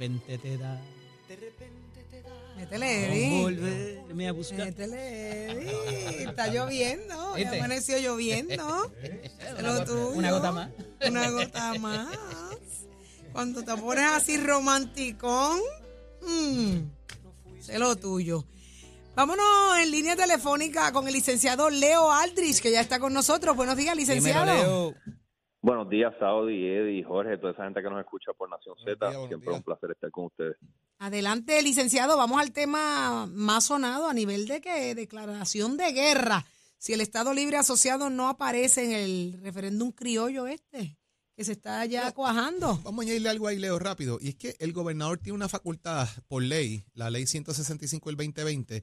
De 0.00 0.06
repente 0.08 0.38
te 0.38 0.56
da 0.56 0.80
Métele, 2.56 3.06
Eddie. 3.06 3.42
volverme 3.42 4.28
a 4.28 4.32
buscar. 4.32 4.66
Métele, 4.66 5.50
Eddie. 5.50 6.24
Está 6.24 6.46
lloviendo. 6.48 7.36
Ya 7.36 7.36
¿Viste? 7.36 7.58
amaneció 7.58 7.98
lloviendo. 7.98 8.92
Lo 9.60 9.70
Una, 9.72 9.84
tuyo. 9.84 10.08
una 10.12 10.30
gota 10.32 10.52
más. 10.52 10.70
Una 11.06 11.30
gota 11.30 11.74
más. 11.74 12.16
Cuando 13.32 13.62
te 13.62 13.76
pones 13.76 14.04
así 14.04 14.38
romanticón, 14.38 15.60
mm, 16.22 17.60
sé 17.60 17.78
lo 17.78 17.94
tuyo. 17.96 18.46
Vámonos 19.14 19.78
en 19.82 19.90
línea 19.90 20.16
telefónica 20.16 20.92
con 20.92 21.06
el 21.08 21.12
licenciado 21.12 21.68
Leo 21.68 22.10
Aldrich, 22.10 22.60
que 22.62 22.72
ya 22.72 22.80
está 22.80 22.98
con 22.98 23.12
nosotros. 23.12 23.54
Buenos 23.54 23.76
días, 23.76 23.94
Dímelo, 23.96 24.14
licenciado. 24.16 24.46
Leo. 24.46 24.94
Buenos 25.62 25.90
días, 25.90 26.14
Saudi, 26.18 26.66
Eddie, 26.66 27.04
Jorge, 27.04 27.36
toda 27.36 27.52
esa 27.52 27.64
gente 27.64 27.82
que 27.82 27.90
nos 27.90 28.00
escucha 28.00 28.32
por 28.32 28.48
Nación 28.48 28.76
Z. 28.82 29.10
Siempre 29.28 29.50
días. 29.50 29.56
un 29.56 29.62
placer 29.62 29.90
estar 29.90 30.10
con 30.10 30.24
ustedes. 30.26 30.56
Adelante, 30.98 31.62
licenciado. 31.62 32.16
Vamos 32.16 32.40
al 32.40 32.52
tema 32.52 33.26
más 33.26 33.66
sonado 33.66 34.08
a 34.08 34.14
nivel 34.14 34.46
de 34.46 34.62
que 34.62 34.94
declaración 34.94 35.76
de 35.76 35.92
guerra. 35.92 36.46
Si 36.78 36.94
el 36.94 37.02
Estado 37.02 37.34
Libre 37.34 37.58
Asociado 37.58 38.08
no 38.08 38.30
aparece 38.30 38.86
en 38.86 38.92
el 38.92 39.40
referéndum 39.42 39.92
criollo 39.92 40.46
este, 40.46 40.96
que 41.36 41.44
se 41.44 41.52
está 41.52 41.84
ya 41.84 42.10
cuajando. 42.12 42.80
Vamos 42.82 43.00
a 43.00 43.02
añadirle 43.02 43.28
algo 43.28 43.46
ahí, 43.46 43.58
Leo, 43.58 43.78
rápido. 43.78 44.16
Y 44.18 44.30
es 44.30 44.36
que 44.36 44.56
el 44.60 44.72
gobernador 44.72 45.18
tiene 45.18 45.36
una 45.36 45.50
facultad 45.50 46.08
por 46.26 46.42
ley, 46.42 46.86
la 46.94 47.10
ley 47.10 47.26
165 47.26 48.08
del 48.08 48.16
2020, 48.16 48.82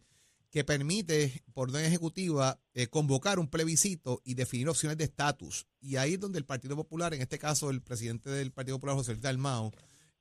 que 0.49 0.63
permite, 0.63 1.43
por 1.53 1.69
orden 1.69 1.85
ejecutiva, 1.85 2.59
eh, 2.73 2.87
convocar 2.87 3.39
un 3.39 3.49
plebiscito 3.49 4.21
y 4.23 4.35
definir 4.35 4.69
opciones 4.69 4.97
de 4.97 5.05
estatus. 5.05 5.67
Y 5.79 5.97
ahí 5.97 6.13
es 6.13 6.19
donde 6.19 6.39
el 6.39 6.45
Partido 6.45 6.75
Popular, 6.75 7.13
en 7.13 7.21
este 7.21 7.37
caso 7.37 7.69
el 7.69 7.81
presidente 7.81 8.29
del 8.29 8.51
Partido 8.51 8.77
Popular, 8.77 8.95
José 8.95 9.11
Luis 9.11 9.21
Dalmao, 9.21 9.73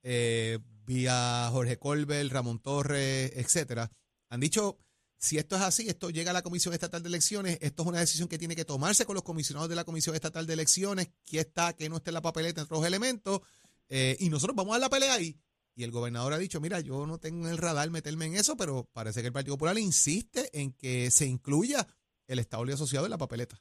eh, 0.02 0.58
vía 0.84 1.48
Jorge 1.50 1.78
Colbert, 1.78 2.30
Ramón 2.32 2.58
Torres, 2.58 3.32
etcétera, 3.34 3.90
han 4.28 4.40
dicho, 4.40 4.78
si 5.18 5.38
esto 5.38 5.56
es 5.56 5.62
así, 5.62 5.88
esto 5.88 6.10
llega 6.10 6.30
a 6.30 6.34
la 6.34 6.42
Comisión 6.42 6.74
Estatal 6.74 7.02
de 7.02 7.08
Elecciones, 7.08 7.58
esto 7.60 7.82
es 7.82 7.88
una 7.88 8.00
decisión 8.00 8.28
que 8.28 8.38
tiene 8.38 8.56
que 8.56 8.64
tomarse 8.64 9.06
con 9.06 9.14
los 9.14 9.24
comisionados 9.24 9.68
de 9.68 9.76
la 9.76 9.84
Comisión 9.84 10.14
Estatal 10.14 10.46
de 10.46 10.52
Elecciones, 10.52 11.08
qué 11.24 11.40
está, 11.40 11.72
qué 11.72 11.88
no 11.88 11.96
está 11.96 12.10
en 12.10 12.14
la 12.14 12.22
papeleta, 12.22 12.60
entre 12.60 12.76
los 12.76 12.86
elementos, 12.86 13.40
eh, 13.88 14.16
y 14.20 14.28
nosotros 14.28 14.56
vamos 14.56 14.76
a 14.76 14.78
la 14.78 14.90
pelea 14.90 15.14
ahí. 15.14 15.38
Y 15.76 15.84
el 15.84 15.90
gobernador 15.90 16.32
ha 16.32 16.38
dicho, 16.38 16.58
mira, 16.58 16.80
yo 16.80 17.06
no 17.06 17.18
tengo 17.18 17.46
en 17.46 17.52
el 17.52 17.58
radar 17.58 17.90
meterme 17.90 18.24
en 18.24 18.34
eso, 18.34 18.56
pero 18.56 18.86
parece 18.94 19.20
que 19.20 19.26
el 19.26 19.32
Partido 19.34 19.56
Popular 19.56 19.76
insiste 19.76 20.48
en 20.54 20.72
que 20.72 21.10
se 21.10 21.26
incluya 21.26 21.86
el 22.26 22.38
Estado 22.38 22.64
Asociado 22.64 23.04
en 23.04 23.10
la 23.10 23.18
papeleta. 23.18 23.56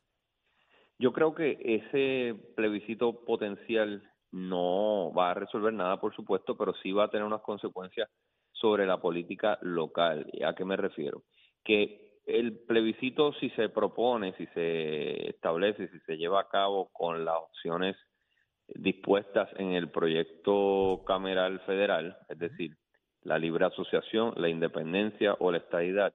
Yo 0.97 1.11
creo 1.11 1.35
que 1.35 1.57
ese 1.59 2.33
plebiscito 2.55 3.25
potencial 3.25 4.01
no 4.31 5.11
va 5.13 5.31
a 5.31 5.33
resolver 5.33 5.73
nada, 5.73 5.99
por 5.99 6.15
supuesto, 6.15 6.55
pero 6.55 6.73
sí 6.81 6.93
va 6.93 7.03
a 7.03 7.09
tener 7.09 7.25
unas 7.25 7.41
consecuencias 7.41 8.09
sobre 8.53 8.87
la 8.87 9.01
política 9.01 9.59
local. 9.61 10.25
¿Y 10.31 10.43
¿A 10.43 10.55
qué 10.55 10.63
me 10.63 10.77
refiero? 10.77 11.23
Que 11.65 12.21
el 12.25 12.59
plebiscito, 12.59 13.33
si 13.33 13.49
se 13.51 13.67
propone, 13.67 14.33
si 14.37 14.45
se 14.47 15.31
establece, 15.31 15.89
si 15.89 15.99
se 15.99 16.15
lleva 16.15 16.39
a 16.39 16.47
cabo 16.47 16.89
con 16.93 17.25
las 17.25 17.35
opciones 17.35 17.97
dispuestas 18.67 19.49
en 19.57 19.73
el 19.73 19.89
proyecto 19.89 21.03
cameral 21.05 21.59
federal, 21.61 22.17
es 22.29 22.39
decir, 22.39 22.71
la 23.23 23.37
libre 23.37 23.65
asociación, 23.65 24.33
la 24.37 24.49
independencia 24.49 25.35
o 25.39 25.51
la 25.51 25.57
estadidad, 25.57 26.13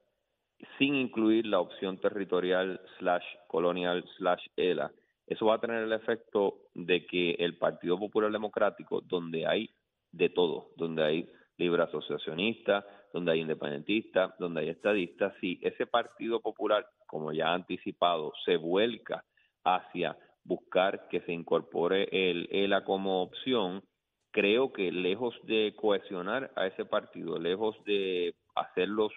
sin 0.77 0.95
incluir 0.95 1.45
la 1.45 1.59
opción 1.59 1.99
territorial 1.99 2.79
slash 2.99 3.25
colonial 3.47 4.03
slash 4.17 4.45
ELA, 4.55 4.91
eso 5.27 5.45
va 5.45 5.55
a 5.55 5.61
tener 5.61 5.83
el 5.83 5.93
efecto 5.93 6.63
de 6.73 7.05
que 7.05 7.31
el 7.39 7.57
Partido 7.57 7.97
Popular 7.97 8.31
Democrático, 8.31 9.01
donde 9.01 9.47
hay 9.47 9.69
de 10.11 10.29
todo, 10.29 10.71
donde 10.75 11.03
hay 11.03 11.31
libre 11.57 11.83
asociacionistas, 11.83 12.83
donde 13.13 13.31
hay 13.31 13.39
independentistas, 13.41 14.37
donde 14.39 14.61
hay 14.61 14.69
estadistas, 14.69 15.33
si 15.39 15.59
ese 15.61 15.85
Partido 15.85 16.41
Popular, 16.41 16.85
como 17.07 17.31
ya 17.31 17.53
anticipado, 17.53 18.33
se 18.45 18.57
vuelca 18.57 19.23
hacia 19.63 20.17
buscar 20.43 21.07
que 21.09 21.21
se 21.21 21.33
incorpore 21.33 22.07
el 22.11 22.47
ELA 22.51 22.83
como 22.83 23.21
opción, 23.21 23.83
creo 24.31 24.71
que 24.71 24.91
lejos 24.91 25.35
de 25.43 25.73
cohesionar 25.75 26.51
a 26.55 26.67
ese 26.67 26.85
partido, 26.85 27.37
lejos 27.37 27.75
de 27.85 28.33
hacerlos 28.55 29.11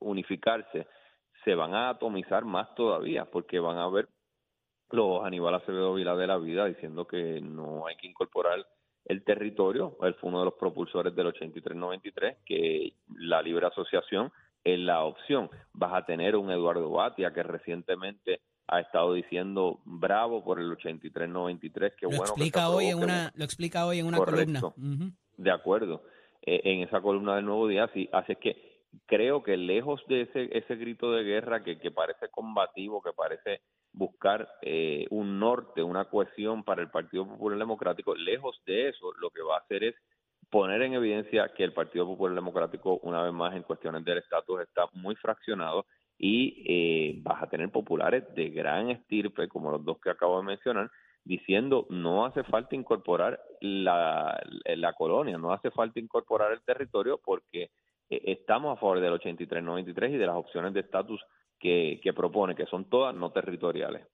unificarse, 0.00 0.86
se 1.44 1.54
van 1.54 1.74
a 1.74 1.90
atomizar 1.90 2.44
más 2.44 2.74
todavía, 2.74 3.26
porque 3.26 3.58
van 3.58 3.78
a 3.78 3.88
ver 3.88 4.08
los 4.90 5.24
Aníbal 5.24 5.54
Acevedo 5.54 5.94
Vila 5.94 6.16
de 6.16 6.26
la 6.26 6.38
vida 6.38 6.66
diciendo 6.66 7.06
que 7.06 7.40
no 7.40 7.86
hay 7.86 7.96
que 7.96 8.06
incorporar 8.06 8.64
el 9.04 9.22
territorio, 9.22 9.96
él 10.02 10.14
fue 10.14 10.30
uno 10.30 10.38
de 10.40 10.46
los 10.46 10.54
propulsores 10.54 11.14
del 11.14 11.26
83-93, 11.26 12.38
que 12.46 12.94
la 13.16 13.42
libre 13.42 13.66
asociación 13.66 14.32
es 14.62 14.78
la 14.78 15.04
opción. 15.04 15.50
Vas 15.74 15.92
a 15.92 16.06
tener 16.06 16.36
un 16.36 16.50
Eduardo 16.50 16.90
Batia 16.90 17.32
que 17.34 17.42
recientemente 17.42 18.40
ha 18.66 18.80
estado 18.80 19.12
diciendo 19.14 19.80
bravo 19.84 20.44
por 20.44 20.58
el 20.58 20.70
83-93, 20.76 21.94
que 21.96 22.06
Lo 22.06 22.08
bueno 22.08 22.22
que 22.24 22.30
explica 22.30 22.68
hoy 22.70 22.86
en 22.86 22.98
que 22.98 23.04
una, 23.04 23.32
lo 23.34 23.44
explica 23.44 23.86
hoy 23.86 23.98
en 23.98 24.06
una 24.06 24.18
Correcto. 24.18 24.74
columna. 24.74 25.12
De 25.36 25.50
acuerdo, 25.50 26.02
eh, 26.42 26.60
en 26.64 26.80
esa 26.80 27.00
columna 27.00 27.36
del 27.36 27.44
Nuevo 27.44 27.68
Día, 27.68 27.90
sí, 27.92 28.08
así 28.12 28.32
es 28.32 28.38
que 28.38 28.74
creo 29.06 29.42
que 29.42 29.56
lejos 29.56 30.02
de 30.08 30.22
ese, 30.22 30.56
ese 30.56 30.76
grito 30.76 31.12
de 31.12 31.24
guerra 31.24 31.62
que, 31.62 31.78
que 31.78 31.90
parece 31.90 32.28
combativo, 32.30 33.02
que 33.02 33.12
parece 33.12 33.60
buscar 33.92 34.48
eh, 34.62 35.06
un 35.10 35.38
norte, 35.38 35.82
una 35.82 36.06
cohesión 36.06 36.64
para 36.64 36.82
el 36.82 36.90
Partido 36.90 37.26
Popular 37.26 37.58
Democrático, 37.58 38.14
lejos 38.14 38.60
de 38.66 38.88
eso, 38.88 39.12
lo 39.20 39.30
que 39.30 39.42
va 39.42 39.56
a 39.56 39.60
hacer 39.60 39.84
es 39.84 39.94
poner 40.50 40.82
en 40.82 40.94
evidencia 40.94 41.48
que 41.48 41.64
el 41.64 41.72
Partido 41.72 42.06
Popular 42.06 42.34
Democrático, 42.34 42.98
una 43.02 43.22
vez 43.22 43.32
más, 43.32 43.54
en 43.54 43.62
cuestiones 43.62 44.04
del 44.04 44.18
estatus, 44.18 44.60
está 44.60 44.86
muy 44.92 45.14
fraccionado 45.16 45.86
y 46.18 46.64
eh, 46.66 47.18
vas 47.22 47.42
a 47.42 47.48
tener 47.48 47.70
populares 47.70 48.24
de 48.34 48.50
gran 48.50 48.90
estirpe, 48.90 49.48
como 49.48 49.70
los 49.70 49.84
dos 49.84 49.98
que 50.00 50.10
acabo 50.10 50.38
de 50.38 50.46
mencionar, 50.46 50.90
diciendo 51.24 51.86
no 51.90 52.26
hace 52.26 52.44
falta 52.44 52.76
incorporar 52.76 53.40
la, 53.60 54.40
la 54.64 54.92
colonia, 54.92 55.38
no 55.38 55.52
hace 55.52 55.70
falta 55.70 55.98
incorporar 55.98 56.52
el 56.52 56.62
territorio 56.62 57.20
porque 57.24 57.70
eh, 58.10 58.22
estamos 58.26 58.76
a 58.76 58.80
favor 58.80 59.00
del 59.00 59.14
83-93 59.14 60.14
y 60.14 60.18
de 60.18 60.26
las 60.26 60.36
opciones 60.36 60.74
de 60.74 60.80
estatus 60.80 61.20
que, 61.58 62.00
que 62.02 62.12
propone, 62.12 62.54
que 62.54 62.66
son 62.66 62.88
todas 62.90 63.14
no 63.14 63.30
territoriales. 63.30 64.06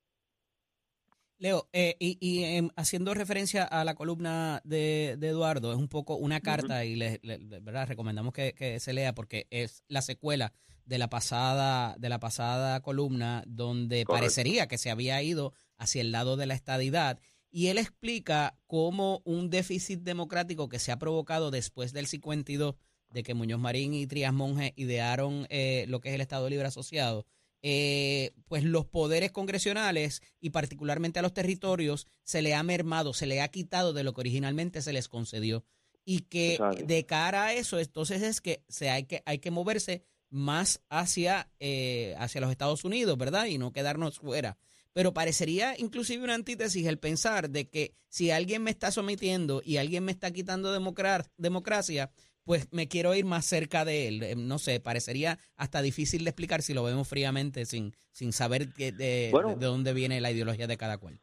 Leo, 1.41 1.71
eh, 1.73 1.97
y, 1.99 2.19
y, 2.21 2.45
em, 2.45 2.69
haciendo 2.77 3.15
referencia 3.15 3.65
a 3.65 3.83
la 3.83 3.95
columna 3.95 4.61
de, 4.63 5.17
de 5.19 5.29
Eduardo, 5.29 5.73
es 5.73 5.79
un 5.79 5.89
poco 5.89 6.17
una 6.17 6.41
carta 6.41 6.85
y 6.85 6.97
le, 6.97 7.19
¿verdad? 7.63 7.89
recomendamos 7.89 8.35
que, 8.35 8.53
que 8.53 8.79
se 8.79 8.93
lea 8.93 9.15
porque 9.15 9.47
es 9.51 9.83
la 9.89 10.03
secuela 10.03 10.53
de 10.85 10.99
la 10.99 11.09
pasada 11.09 11.97
de 11.99 12.09
la 12.11 12.21
pasada 12.21 12.81
columna 12.83 13.43
donde 13.47 14.05
Correcto. 14.05 14.13
parecería 14.13 14.69
que 14.69 14.77
se 14.77 14.91
había 14.91 15.23
ido 15.23 15.55
hacia 15.79 16.03
el 16.03 16.13
lado 16.13 16.37
de 16.37 16.45
la 16.45 16.55
estadidad 16.55 17.19
y 17.51 17.69
él 17.69 17.79
explica 17.79 18.59
cómo 18.67 19.23
un 19.25 19.49
déficit 19.49 20.01
democrático 20.01 20.69
que 20.69 20.79
se 20.79 20.93
ha 20.93 20.99
provocado 20.99 21.51
después 21.51 21.95
del 21.95 22.07
52 22.07 22.75
de 23.11 23.23
que 23.23 23.35
Muñoz 23.35 23.61
Marín 23.61 23.95
y 23.95 24.07
Trías 24.07 24.35
Monge 24.35 24.75
idearon 24.77 25.47
eh, 25.49 25.87
lo 25.89 26.01
que 26.01 26.11
es 26.11 26.15
el 26.15 26.21
Estado 26.21 26.49
Libre 26.51 26.67
Asociado, 26.67 27.25
eh, 27.63 28.33
pues 28.47 28.65
los 28.65 28.87
poderes 28.87 29.33
congresionales 29.33 30.23
y 30.41 30.51
particularmente 30.51 31.19
a 31.19 31.23
los 31.23 31.35
territorios 31.35 32.07
se 32.23 32.43
le 32.43 32.55
ha 32.55 32.63
mermado, 32.63 33.13
se 33.13 33.27
le 33.27 33.41
ha 33.41 33.49
quitado 33.49 33.93
de 33.93 34.05
lo 34.05 34.15
que 34.15 34.21
originalmente 34.23 34.83
se 34.83 34.93
les 34.93 35.09
concedió. 35.09 35.65
Y 36.05 36.21
que 36.21 36.53
Exacto. 36.55 36.85
de 36.87 37.07
cara 37.07 37.45
a 37.47 37.55
eso, 37.55 37.79
entonces 37.79 38.23
es 38.23 38.41
que, 38.41 38.65
se 38.69 38.89
hay, 38.91 39.05
que 39.05 39.23
hay 39.27 39.39
que 39.39 39.51
moverse 39.51 40.03
más 40.31 40.81
hacia, 40.89 41.51
eh, 41.61 42.15
hacia 42.19 42.41
los 42.41 42.51
Estados 42.51 42.85
Unidos, 42.85 43.19
¿verdad? 43.19 43.47
Y 43.47 43.59
no 43.59 43.73
quedarnos 43.73 44.19
fuera. 44.19 44.57
Pero 44.93 45.13
parecería 45.13 45.79
inclusive 45.79 46.25
una 46.25 46.35
antítesis 46.35 46.87
el 46.87 46.99
pensar 46.99 47.51
de 47.51 47.69
que 47.69 47.95
si 48.09 48.31
alguien 48.31 48.63
me 48.63 48.71
está 48.71 48.91
sometiendo 48.91 49.63
y 49.65 49.77
alguien 49.77 50.05
me 50.05 50.11
está 50.13 50.33
quitando 50.33 50.73
democra- 50.73 51.31
democracia, 51.37 52.11
pues 52.45 52.73
me 52.73 52.89
quiero 52.89 53.15
ir 53.15 53.25
más 53.25 53.45
cerca 53.45 53.85
de 53.85 54.09
él. 54.09 54.23
Eh, 54.23 54.35
No 54.37 54.59
sé, 54.59 54.81
parecería 54.81 55.39
hasta 55.57 55.83
difícil 55.83 56.25
de 56.25 56.31
explicar 56.31 56.63
si 56.63 56.75
lo 56.75 56.83
vemos 56.85 57.09
fríamente 57.09 57.65
sin, 57.65 57.93
sin 58.11 58.33
saber 58.33 58.73
que- 58.73 58.93
de, 58.93 59.29
Bueno. 59.33 59.51
de- 59.51 59.57
de 59.57 59.67
dónde 59.67 59.93
viene 59.95 60.21
la 60.21 60.31
ideología 60.31 60.67
de 60.67 60.77
cada 60.77 60.99
cual. 60.99 61.21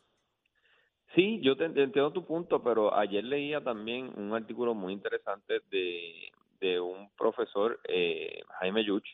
Sí, 1.15 1.39
yo 1.41 1.55
te, 1.55 1.65
entiendo 1.65 2.11
tu 2.11 2.25
punto, 2.25 2.61
pero 2.63 2.93
ayer 2.95 3.23
leía 3.23 3.63
también 3.63 4.11
un 4.17 4.33
artículo 4.33 4.75
muy 4.75 4.93
interesante 4.93 5.61
de, 5.71 6.31
de 6.59 6.79
un 6.79 7.09
profesor, 7.17 7.79
eh, 7.87 8.41
Jaime 8.59 8.85
Yuch, 8.85 9.07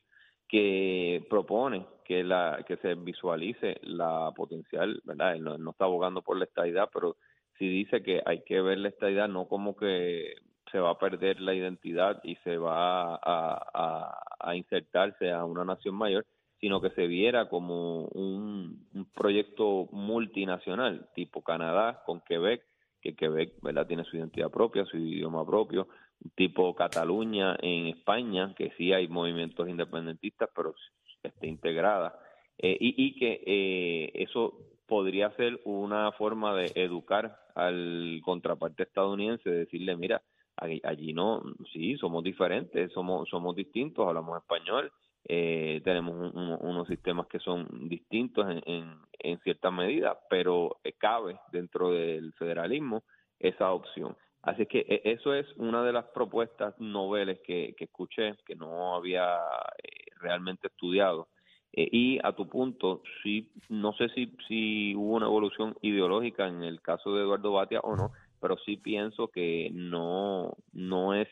que 0.49 1.25
propone 1.29 1.85
que 2.03 2.23
la 2.23 2.63
que 2.67 2.77
se 2.77 2.95
visualice 2.95 3.77
la 3.83 4.31
potencial, 4.35 5.01
¿verdad? 5.05 5.35
Él 5.35 5.43
no, 5.43 5.57
no 5.57 5.71
está 5.71 5.85
abogando 5.85 6.21
por 6.21 6.37
la 6.37 6.45
estadidad, 6.45 6.89
pero 6.93 7.15
sí 7.57 7.67
dice 7.67 8.03
que 8.03 8.21
hay 8.25 8.43
que 8.43 8.59
ver 8.61 8.79
la 8.79 8.89
estadidad 8.89 9.29
no 9.29 9.47
como 9.47 9.75
que 9.75 10.33
se 10.73 10.79
va 10.79 10.89
a 10.89 10.97
perder 10.97 11.39
la 11.39 11.53
identidad 11.53 12.19
y 12.23 12.35
se 12.37 12.57
va 12.57 13.19
a, 13.23 14.55
insertarse 14.55 15.31
a 15.31 15.45
una 15.45 15.63
nación 15.63 15.95
mayor, 15.95 16.25
sino 16.59 16.81
que 16.81 16.89
se 16.89 17.05
viera 17.05 17.47
como 17.47 18.05
un, 18.07 18.87
proyecto 19.15 19.87
multinacional, 19.91 21.07
tipo 21.13 21.43
Canadá 21.43 22.01
con 22.05 22.21
Quebec, 22.21 22.63
que 23.01 23.15
Quebec 23.15 23.53
¿verdad? 23.61 23.85
tiene 23.85 24.03
su 24.03 24.17
identidad 24.17 24.49
propia, 24.49 24.83
su 24.85 24.97
idioma 24.97 25.45
propio, 25.45 25.87
tipo 26.35 26.73
Cataluña 26.73 27.55
en 27.61 27.87
España, 27.87 28.55
que 28.55 28.71
sí 28.75 28.93
hay 28.93 29.07
movimientos 29.07 29.69
independentistas, 29.69 30.49
pero 30.55 30.73
esté 31.21 31.47
integrada, 31.47 32.19
eh, 32.57 32.75
y, 32.79 32.95
y 32.97 33.15
que 33.15 33.43
eh, 33.45 34.11
eso 34.15 34.57
podría 34.87 35.29
ser 35.35 35.59
una 35.65 36.11
forma 36.13 36.55
de 36.55 36.71
educar 36.75 37.37
al 37.53 38.19
contraparte 38.23 38.83
estadounidense, 38.83 39.49
decirle, 39.49 39.95
mira, 39.95 40.23
allí, 40.57 41.13
no, 41.13 41.41
sí, 41.71 41.97
somos 41.97 42.23
diferentes, 42.23 42.91
somos, 42.91 43.27
somos 43.29 43.55
distintos, 43.55 44.07
hablamos 44.07 44.37
español, 44.37 44.91
eh, 45.25 45.81
tenemos 45.83 46.13
un- 46.15 46.37
un- 46.37 46.57
unos 46.61 46.87
sistemas 46.87 47.27
que 47.27 47.39
son 47.39 47.87
distintos 47.87 48.45
en, 48.65 48.97
en, 49.19 49.39
cierta 49.39 49.71
medida, 49.71 50.19
pero 50.29 50.77
eh, 50.83 50.93
cabe 50.93 51.39
dentro 51.51 51.91
del 51.91 52.33
federalismo 52.33 53.03
esa 53.39 53.71
opción. 53.71 54.15
Así 54.41 54.65
que 54.65 54.79
eh, 54.79 55.01
eso 55.05 55.33
es 55.33 55.47
una 55.55 55.83
de 55.83 55.93
las 55.93 56.05
propuestas 56.07 56.77
noveles 56.79 57.39
que, 57.45 57.73
que 57.77 57.85
escuché, 57.85 58.35
que 58.45 58.55
no 58.55 58.95
había 58.95 59.37
eh, 59.81 60.11
realmente 60.19 60.67
estudiado. 60.67 61.29
Eh, 61.71 61.87
y 61.91 62.19
a 62.21 62.33
tu 62.33 62.47
punto, 62.47 63.01
sí, 63.23 63.51
no 63.69 63.93
sé 63.93 64.09
si, 64.09 64.35
si 64.47 64.95
hubo 64.95 65.15
una 65.15 65.25
evolución 65.25 65.75
ideológica 65.81 66.47
en 66.47 66.63
el 66.63 66.81
caso 66.81 67.15
de 67.15 67.21
Eduardo 67.23 67.53
Batia 67.53 67.79
o 67.79 67.95
no, 67.95 68.11
pero 68.43 68.57
sí 68.65 68.75
pienso 68.75 69.29
que 69.29 69.69
no, 69.73 70.51
no 70.73 71.13
es 71.13 71.29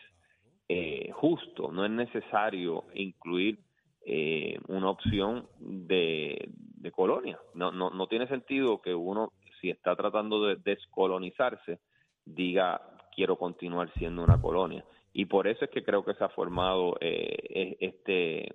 eh, 0.70 1.12
justo, 1.12 1.70
no 1.70 1.84
es 1.84 1.92
necesario 1.92 2.86
incluir 2.94 3.60
eh, 4.06 4.58
una 4.70 4.90
opción 4.90 5.46
de, 5.60 6.50
de 6.54 6.92
colonia. 6.94 7.38
No, 7.54 7.74
no, 7.74 7.90
no 7.90 8.08
tiene 8.08 8.28
sentido 8.28 8.82
que 8.82 8.96
uno, 8.96 9.34
si 9.60 9.70
está 9.70 9.94
tratando 9.98 10.42
de 10.46 10.56
descolonizarse, 10.56 11.80
diga 12.24 12.80
quiero 13.14 13.36
continuar 13.36 13.92
siendo 13.96 14.24
una 14.24 14.40
colonia. 14.40 14.86
Y 15.12 15.26
por 15.26 15.48
eso 15.48 15.66
es 15.66 15.72
que 15.72 15.84
creo 15.84 16.06
que 16.06 16.14
se 16.14 16.24
ha 16.24 16.30
formado 16.30 16.96
eh, 17.02 17.36
e- 17.50 17.78
este 17.82 18.54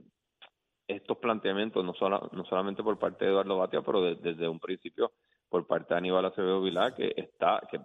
estos 0.88 1.18
planteamientos, 1.18 1.84
no, 1.84 1.92
sola- 1.92 2.26
no 2.32 2.44
solamente 2.46 2.82
por 2.82 2.98
parte 2.98 3.26
de 3.26 3.32
Eduardo 3.32 3.58
Batia, 3.58 3.82
pero 3.82 4.00
de- 4.00 4.14
desde 4.14 4.48
un 4.48 4.60
principio 4.60 5.12
por 5.50 5.66
parte 5.66 5.92
de 5.92 5.98
Aníbal 5.98 6.24
Acevedo 6.24 6.62
Vilá, 6.62 6.94
que 6.94 7.12
está, 7.16 7.60
que 7.70 7.80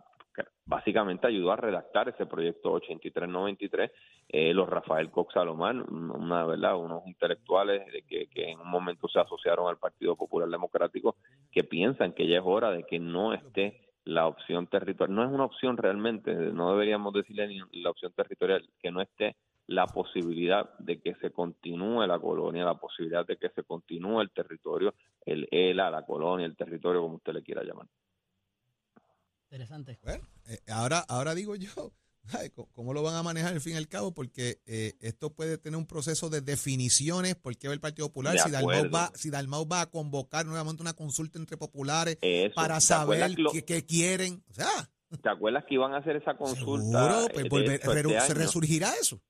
básicamente 0.71 1.27
ayudó 1.27 1.51
a 1.51 1.57
redactar 1.57 2.07
ese 2.07 2.25
proyecto 2.25 2.71
8393, 2.71 3.91
eh, 4.29 4.53
los 4.53 4.69
Rafael 4.69 5.11
Cox 5.11 5.33
Salomán, 5.33 5.81
una 5.91 6.45
verdad, 6.45 6.77
unos 6.77 7.05
intelectuales 7.05 7.83
que, 8.07 8.27
que 8.27 8.51
en 8.51 8.59
un 8.61 8.69
momento 8.69 9.09
se 9.09 9.19
asociaron 9.19 9.67
al 9.67 9.77
Partido 9.77 10.15
Popular 10.15 10.47
Democrático, 10.47 11.17
que 11.51 11.65
piensan 11.65 12.13
que 12.13 12.25
ya 12.25 12.37
es 12.37 12.43
hora 12.45 12.71
de 12.71 12.85
que 12.85 12.99
no 12.99 13.33
esté 13.33 13.81
la 14.05 14.27
opción 14.27 14.67
territorial, 14.67 15.13
no 15.13 15.25
es 15.25 15.29
una 15.29 15.43
opción 15.43 15.75
realmente, 15.75 16.33
no 16.33 16.71
deberíamos 16.71 17.13
decirle 17.13 17.49
ni 17.49 17.81
la 17.81 17.89
opción 17.89 18.13
territorial, 18.13 18.65
que 18.81 18.91
no 18.91 19.01
esté 19.01 19.35
la 19.67 19.87
posibilidad 19.87 20.69
de 20.79 21.01
que 21.01 21.15
se 21.15 21.31
continúe 21.31 22.07
la 22.07 22.17
colonia, 22.17 22.63
la 22.63 22.75
posibilidad 22.75 23.27
de 23.27 23.35
que 23.35 23.49
se 23.49 23.63
continúe 23.63 24.21
el 24.21 24.31
territorio, 24.31 24.93
el 25.25 25.49
ELA, 25.51 25.89
la 25.89 26.05
colonia, 26.05 26.45
el 26.45 26.55
territorio, 26.55 27.01
como 27.01 27.15
usted 27.15 27.33
le 27.33 27.43
quiera 27.43 27.61
llamar. 27.61 27.87
Interesante. 29.51 29.99
Bueno, 30.03 30.23
eh, 30.47 30.59
ahora, 30.69 30.99
ahora 31.09 31.35
digo 31.35 31.55
yo, 31.57 31.91
ay, 32.39 32.49
¿cómo- 32.51 32.69
¿cómo 32.71 32.93
lo 32.93 33.03
van 33.03 33.15
a 33.15 33.23
manejar 33.23 33.51
al 33.53 33.59
fin 33.61 33.73
y 33.73 33.77
al 33.77 33.89
cabo? 33.89 34.13
Porque 34.13 34.61
eh, 34.65 34.93
esto 35.01 35.33
puede 35.33 35.57
tener 35.57 35.77
un 35.77 35.85
proceso 35.85 36.29
de 36.29 36.39
definiciones, 36.39 37.35
porque 37.35 37.67
va 37.67 37.73
el 37.73 37.81
Partido 37.81 38.07
Popular, 38.07 38.37
si 38.39 38.49
Dalmau, 38.49 38.89
va, 38.89 39.11
si 39.13 39.29
Dalmau 39.29 39.67
va 39.67 39.81
a 39.81 39.89
convocar 39.89 40.45
nuevamente 40.45 40.81
una 40.81 40.93
consulta 40.93 41.37
entre 41.37 41.57
populares 41.57 42.17
Eso, 42.21 42.55
para 42.55 42.75
¿te 42.75 42.81
saber 42.81 43.37
lo- 43.37 43.51
qué, 43.51 43.65
qué 43.65 43.85
quieren. 43.85 44.41
O 44.49 44.53
sea, 44.53 44.69
¿Te 45.21 45.29
acuerdas 45.29 45.65
que 45.67 45.73
iban 45.73 45.93
a 45.93 45.97
hacer 45.97 46.15
esa 46.15 46.37
consulta? 46.37 47.09
seguro, 47.09 47.25
eh, 47.25 47.29
pues, 47.33 47.49
volver- 47.49 47.73
este 47.81 48.19
se 48.21 48.31
año? 48.31 48.33
resurgirá 48.35 48.93
eso. 49.01 49.21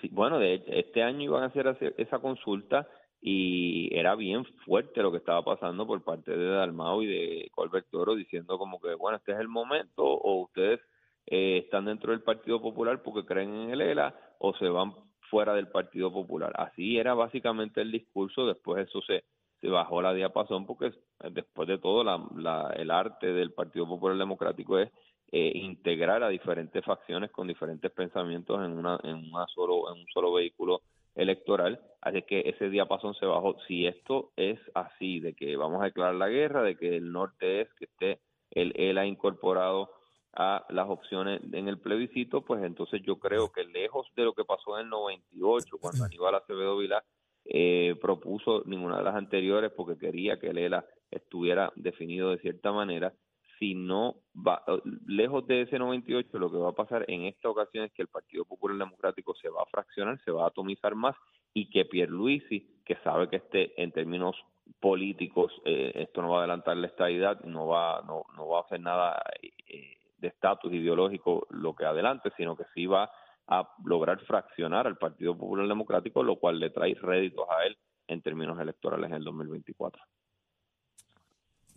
Sí, 0.00 0.08
bueno, 0.10 0.40
de 0.40 0.54
hecho, 0.54 0.72
este 0.72 1.02
año 1.04 1.22
iban 1.22 1.44
a 1.44 1.46
hacer 1.46 1.94
esa 1.98 2.18
consulta 2.18 2.88
y 3.26 3.88
era 3.96 4.14
bien 4.16 4.44
fuerte 4.66 5.02
lo 5.02 5.10
que 5.10 5.16
estaba 5.18 5.42
pasando 5.42 5.86
por 5.86 6.04
parte 6.04 6.36
de 6.36 6.46
Dalmau 6.46 7.00
y 7.02 7.06
de 7.06 7.48
Colbert 7.52 7.86
Toro 7.90 8.14
diciendo 8.14 8.58
como 8.58 8.78
que, 8.80 8.94
bueno, 8.94 9.16
este 9.16 9.32
es 9.32 9.38
el 9.38 9.48
momento 9.48 10.04
o 10.04 10.42
ustedes 10.42 10.80
eh, 11.26 11.58
están 11.64 11.86
dentro 11.86 12.12
del 12.12 12.22
Partido 12.22 12.60
Popular 12.60 13.02
porque 13.02 13.24
creen 13.26 13.54
en 13.54 13.70
el 13.70 13.80
ELA 13.80 14.14
o 14.38 14.54
se 14.56 14.68
van 14.68 14.92
fuera 15.30 15.54
del 15.54 15.68
Partido 15.68 16.12
Popular. 16.12 16.52
Así 16.56 16.98
era 16.98 17.14
básicamente 17.14 17.80
el 17.80 17.90
discurso, 17.92 18.46
después 18.46 18.86
eso 18.86 19.00
se, 19.02 19.24
se 19.60 19.68
bajó 19.68 20.02
la 20.02 20.12
diapasón 20.12 20.66
porque 20.66 20.92
después 21.32 21.66
de 21.68 21.78
todo 21.78 22.04
la, 22.04 22.22
la- 22.36 22.74
el 22.76 22.90
arte 22.90 23.32
del 23.32 23.52
Partido 23.54 23.86
Popular 23.88 24.18
Democrático 24.18 24.78
es 24.78 24.90
eh, 25.32 25.52
integrar 25.54 26.22
a 26.22 26.28
diferentes 26.28 26.84
facciones 26.84 27.30
con 27.30 27.48
diferentes 27.48 27.90
pensamientos 27.90 28.62
en 28.64 28.72
una 28.78 29.00
en 29.02 29.16
una 29.32 29.46
solo 29.48 29.92
en 29.92 30.00
un 30.00 30.06
solo 30.12 30.32
vehículo 30.34 30.82
electoral. 31.14 31.80
Así 32.00 32.22
que 32.22 32.40
ese 32.46 32.68
diapasón 32.68 33.14
se 33.14 33.26
bajó. 33.26 33.56
Si 33.66 33.86
esto 33.86 34.32
es 34.36 34.58
así 34.74 35.20
de 35.20 35.34
que 35.34 35.56
vamos 35.56 35.82
a 35.82 35.86
declarar 35.86 36.14
la 36.14 36.28
guerra 36.28 36.62
de 36.62 36.76
que 36.76 36.96
el 36.96 37.12
norte 37.12 37.62
es 37.62 37.68
que 37.74 37.84
esté 37.84 38.20
él 38.50 38.98
ha 38.98 39.06
incorporado 39.06 39.90
a 40.36 40.64
las 40.68 40.88
opciones 40.88 41.40
en 41.52 41.68
el 41.68 41.78
plebiscito 41.78 42.42
pues 42.42 42.62
entonces 42.64 43.02
yo 43.02 43.18
creo 43.18 43.52
que 43.52 43.64
lejos 43.64 44.06
de 44.16 44.24
lo 44.24 44.32
que 44.32 44.44
pasó 44.44 44.78
en 44.78 44.84
el 44.84 44.90
98 44.90 45.78
cuando 45.80 46.04
Aníbal 46.04 46.34
Acevedo 46.34 46.76
Vilá 46.76 47.04
eh, 47.44 47.94
propuso 48.00 48.62
ninguna 48.66 48.98
de 48.98 49.04
las 49.04 49.14
anteriores 49.14 49.70
porque 49.76 49.98
quería 49.98 50.38
que 50.38 50.48
el 50.48 50.58
ELA 50.58 50.84
estuviera 51.10 51.72
definido 51.76 52.30
de 52.30 52.38
cierta 52.38 52.72
manera 52.72 53.12
si 53.58 53.74
no 53.74 54.16
va 54.34 54.62
lejos 55.06 55.46
de 55.46 55.62
ese 55.62 55.78
98 55.78 56.38
lo 56.38 56.50
que 56.50 56.58
va 56.58 56.70
a 56.70 56.74
pasar 56.74 57.04
en 57.08 57.24
esta 57.24 57.48
ocasión 57.48 57.84
es 57.84 57.92
que 57.92 58.02
el 58.02 58.08
Partido 58.08 58.44
Popular 58.44 58.76
Democrático 58.76 59.34
se 59.34 59.48
va 59.48 59.62
a 59.62 59.66
fraccionar, 59.66 60.20
se 60.24 60.30
va 60.30 60.44
a 60.44 60.48
atomizar 60.48 60.94
más 60.94 61.16
y 61.52 61.70
que 61.70 61.84
Pierluisi, 61.84 62.80
que 62.84 62.96
sabe 62.96 63.28
que 63.28 63.36
este 63.36 63.80
en 63.82 63.92
términos 63.92 64.36
políticos 64.80 65.52
eh, 65.64 65.92
esto 65.94 66.22
no 66.22 66.30
va 66.30 66.36
a 66.36 66.38
adelantar 66.40 66.76
la 66.76 66.86
estabilidad, 66.86 67.40
no 67.44 67.66
va 67.66 68.02
no, 68.06 68.24
no 68.36 68.48
va 68.48 68.58
a 68.58 68.62
hacer 68.62 68.80
nada 68.80 69.22
eh, 69.42 69.98
de 70.18 70.28
estatus 70.28 70.72
ideológico 70.72 71.46
lo 71.50 71.74
que 71.74 71.84
adelante, 71.84 72.30
sino 72.36 72.56
que 72.56 72.64
sí 72.74 72.86
va 72.86 73.10
a 73.46 73.68
lograr 73.84 74.20
fraccionar 74.20 74.86
al 74.86 74.96
Partido 74.96 75.36
Popular 75.36 75.68
Democrático, 75.68 76.22
lo 76.22 76.36
cual 76.36 76.58
le 76.58 76.70
trae 76.70 76.94
réditos 76.94 77.46
a 77.50 77.66
él 77.66 77.76
en 78.08 78.22
términos 78.22 78.58
electorales 78.58 79.10
en 79.10 79.16
el 79.16 79.24
2024. 79.24 80.02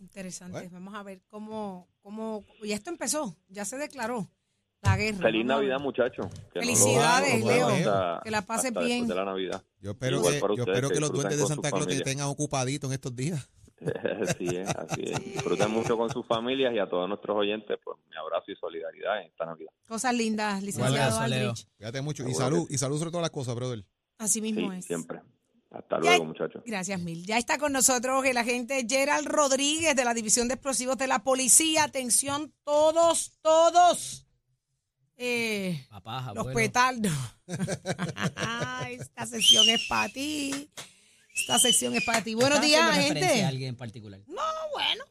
Interesante. 0.00 0.52
Bueno. 0.58 0.70
Vamos 0.72 0.94
a 0.94 1.02
ver 1.02 1.20
cómo, 1.28 1.88
cómo. 2.02 2.44
Y 2.62 2.72
esto 2.72 2.90
empezó, 2.90 3.36
ya 3.48 3.64
se 3.64 3.76
declaró 3.78 4.30
la 4.82 4.96
guerra. 4.96 5.18
Feliz. 5.18 5.44
Navidad, 5.44 5.78
muchachos. 5.80 6.26
Felicidades, 6.52 7.40
no 7.44 7.50
Leo. 7.50 7.68
hasta- 7.68 8.20
Que 8.24 8.30
la 8.30 8.42
pases 8.42 8.66
hasta 8.66 8.80
bien. 8.80 9.06
de 9.08 9.14
la 9.14 9.24
Navidad. 9.24 9.62
Yo 9.80 9.90
espero 9.92 10.16
Igual 10.18 10.34
que, 10.34 10.38
yo 10.40 10.62
espero 10.64 10.88
que 10.88 10.94
que 10.94 11.00
los 11.00 11.12
duendes 11.12 11.38
de 11.38 11.46
Santa 11.46 11.70
Claus 11.70 11.86
te 11.86 12.00
tengan 12.00 12.28
ocupadito 12.28 12.86
en 12.86 12.92
estos 12.92 13.14
días. 13.14 13.48
así 14.22 14.46
es, 14.56 14.68
así 14.70 15.02
es. 15.04 15.24
Disfruten 15.24 15.70
mucho 15.70 15.96
con 15.96 16.10
sus 16.10 16.26
familias 16.26 16.74
y 16.74 16.78
a 16.78 16.88
todos 16.88 17.08
nuestros 17.08 17.36
oyentes, 17.36 17.78
pues 17.84 17.96
mi 18.10 18.16
abrazo 18.16 18.50
y 18.50 18.56
solidaridad 18.56 19.20
en 19.20 19.28
esta 19.28 19.46
Navidad. 19.46 19.70
Cosas 19.86 20.14
lindas, 20.14 20.62
licenciado. 20.62 21.18
Aldrich. 21.20 21.66
Cuídate 21.76 22.00
mucho. 22.02 22.28
Y 22.28 22.34
salud, 22.34 22.66
y 22.70 22.78
salud 22.78 22.98
sobre 22.98 23.10
todas 23.12 23.22
las 23.22 23.30
cosas, 23.30 23.54
brother. 23.54 23.84
Así 24.18 24.34
Sí, 24.34 24.40
mismo 24.40 24.72
es. 24.72 24.84
siempre. 24.84 25.20
Hasta 25.70 25.96
Ya- 25.96 26.10
luego, 26.10 26.24
muchachos. 26.26 26.62
Gracias, 26.64 26.98
Mil. 27.00 27.26
Ya 27.26 27.36
está 27.38 27.58
con 27.58 27.72
nosotros 27.72 28.24
el 28.24 28.36
agente 28.38 28.86
Gerald 28.88 29.26
Rodríguez 29.28 29.94
de 29.94 30.04
la 30.04 30.14
División 30.14 30.48
de 30.48 30.54
Explosivos 30.54 30.96
de 30.96 31.06
la 31.06 31.18
Policía. 31.22 31.84
Atención, 31.84 32.54
todos, 32.64 33.38
todos. 33.42 34.24
Eh, 35.16 35.84
Papá, 35.90 36.32
los 36.34 36.46
petardos. 36.54 37.12
Esta 38.88 39.26
sección 39.26 39.68
es 39.68 39.86
para 39.88 40.08
ti. 40.08 40.70
Esta 41.34 41.58
sección 41.58 41.94
es 41.94 42.04
para 42.04 42.22
ti. 42.22 42.34
Buenos 42.34 42.60
¿Estás 42.64 42.66
días, 42.66 42.96
gente. 43.06 43.42
a 43.44 43.48
alguien 43.48 43.68
en 43.70 43.76
particular? 43.76 44.20
No, 44.26 44.42
bueno. 44.72 45.04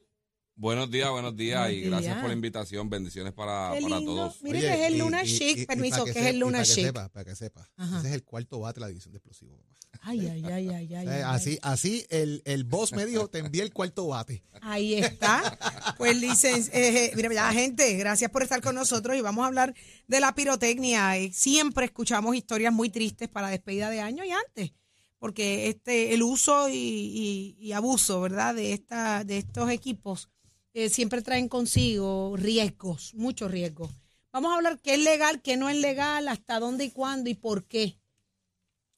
Buenos 0.59 0.89
días, 0.89 1.11
buenos 1.11 1.35
días 1.37 1.71
y 1.71 1.81
gracias 1.81 2.15
por 2.19 2.29
la 2.29 2.33
invitación. 2.33 2.89
Bendiciones 2.89 3.31
para, 3.31 3.73
Qué 3.75 3.81
para 3.83 3.97
lindo. 3.97 4.15
todos. 4.15 4.41
Mire 4.41 4.59
que 4.59 4.73
es 4.73 4.79
el 4.87 4.95
y- 4.95 4.97
Luna 4.97 5.23
y- 5.23 5.27
Chic, 5.37 5.57
y- 5.57 5.61
y 5.61 5.65
permiso, 5.67 6.03
que 6.03 6.11
es 6.19 6.25
el 6.25 6.39
Luna 6.39 6.57
para 6.59 6.63
que 6.65 6.73
Chic. 6.73 6.85
sepa, 6.85 7.09
para 7.09 7.25
que 7.25 7.35
sepa. 7.35 7.69
Ajá. 7.77 7.99
Ese 7.99 8.07
es 8.07 8.13
el 8.15 8.23
cuarto 8.23 8.59
bate 8.59 8.79
de 8.79 8.81
la 8.81 8.87
división 8.87 9.11
de 9.13 9.17
explosivos. 9.19 9.59
Ay, 10.01 10.27
ay, 10.27 10.43
ay, 10.45 10.69
ay, 10.69 10.95
ay. 10.95 11.07
Ay. 11.07 11.21
así, 11.25 11.59
así 11.61 12.05
el, 12.09 12.41
el 12.45 12.63
boss 12.63 12.91
me 12.93 13.05
dijo, 13.05 13.27
te 13.27 13.37
envié 13.39 13.61
el 13.61 13.71
cuarto 13.71 14.07
bate. 14.07 14.43
Ahí 14.61 14.95
está. 14.95 15.57
Pues, 15.97 16.17
licen 16.17 16.67
eh, 16.73 17.11
mira, 17.15 17.31
ya, 17.33 17.51
gente, 17.53 17.93
gracias 17.95 18.31
por 18.31 18.41
estar 18.41 18.59
con 18.61 18.73
nosotros 18.73 19.15
y 19.15 19.21
vamos 19.21 19.43
a 19.43 19.47
hablar 19.47 19.75
de 20.07 20.19
la 20.19 20.33
pirotecnia. 20.33 21.17
Eh, 21.17 21.31
Siempre 21.33 21.85
escuchamos 21.85 22.35
historias 22.35 22.73
muy 22.73 22.89
tristes 22.89 23.29
para 23.29 23.49
despedida 23.49 23.89
de 23.91 24.01
año 24.01 24.23
y 24.23 24.31
antes, 24.31 24.71
porque 25.19 25.67
este 25.69 26.15
el 26.15 26.23
uso 26.23 26.67
y, 26.69 26.75
y- 26.75 27.57
y 27.59 27.71
abuso, 27.73 28.21
¿verdad? 28.21 28.55
De 28.55 28.73
esta 28.73 29.23
de 29.23 29.37
estos 29.37 29.69
equipos 29.71 30.29
eh, 30.77 30.89
siempre 30.89 31.23
traen 31.23 31.49
consigo 31.49 32.35
riesgos, 32.37 33.15
muchos 33.15 33.49
riesgos. 33.49 33.91
Vamos 34.31 34.51
a 34.51 34.57
hablar 34.57 34.79
qué 34.79 34.93
es 34.93 35.03
legal, 35.03 35.41
qué 35.41 35.57
no 35.57 35.69
es 35.69 35.77
legal, 35.77 36.27
hasta 36.27 36.59
dónde 36.59 36.85
y 36.85 36.91
cuándo 36.91 37.31
y 37.31 37.33
por 37.33 37.65
qué. 37.65 37.99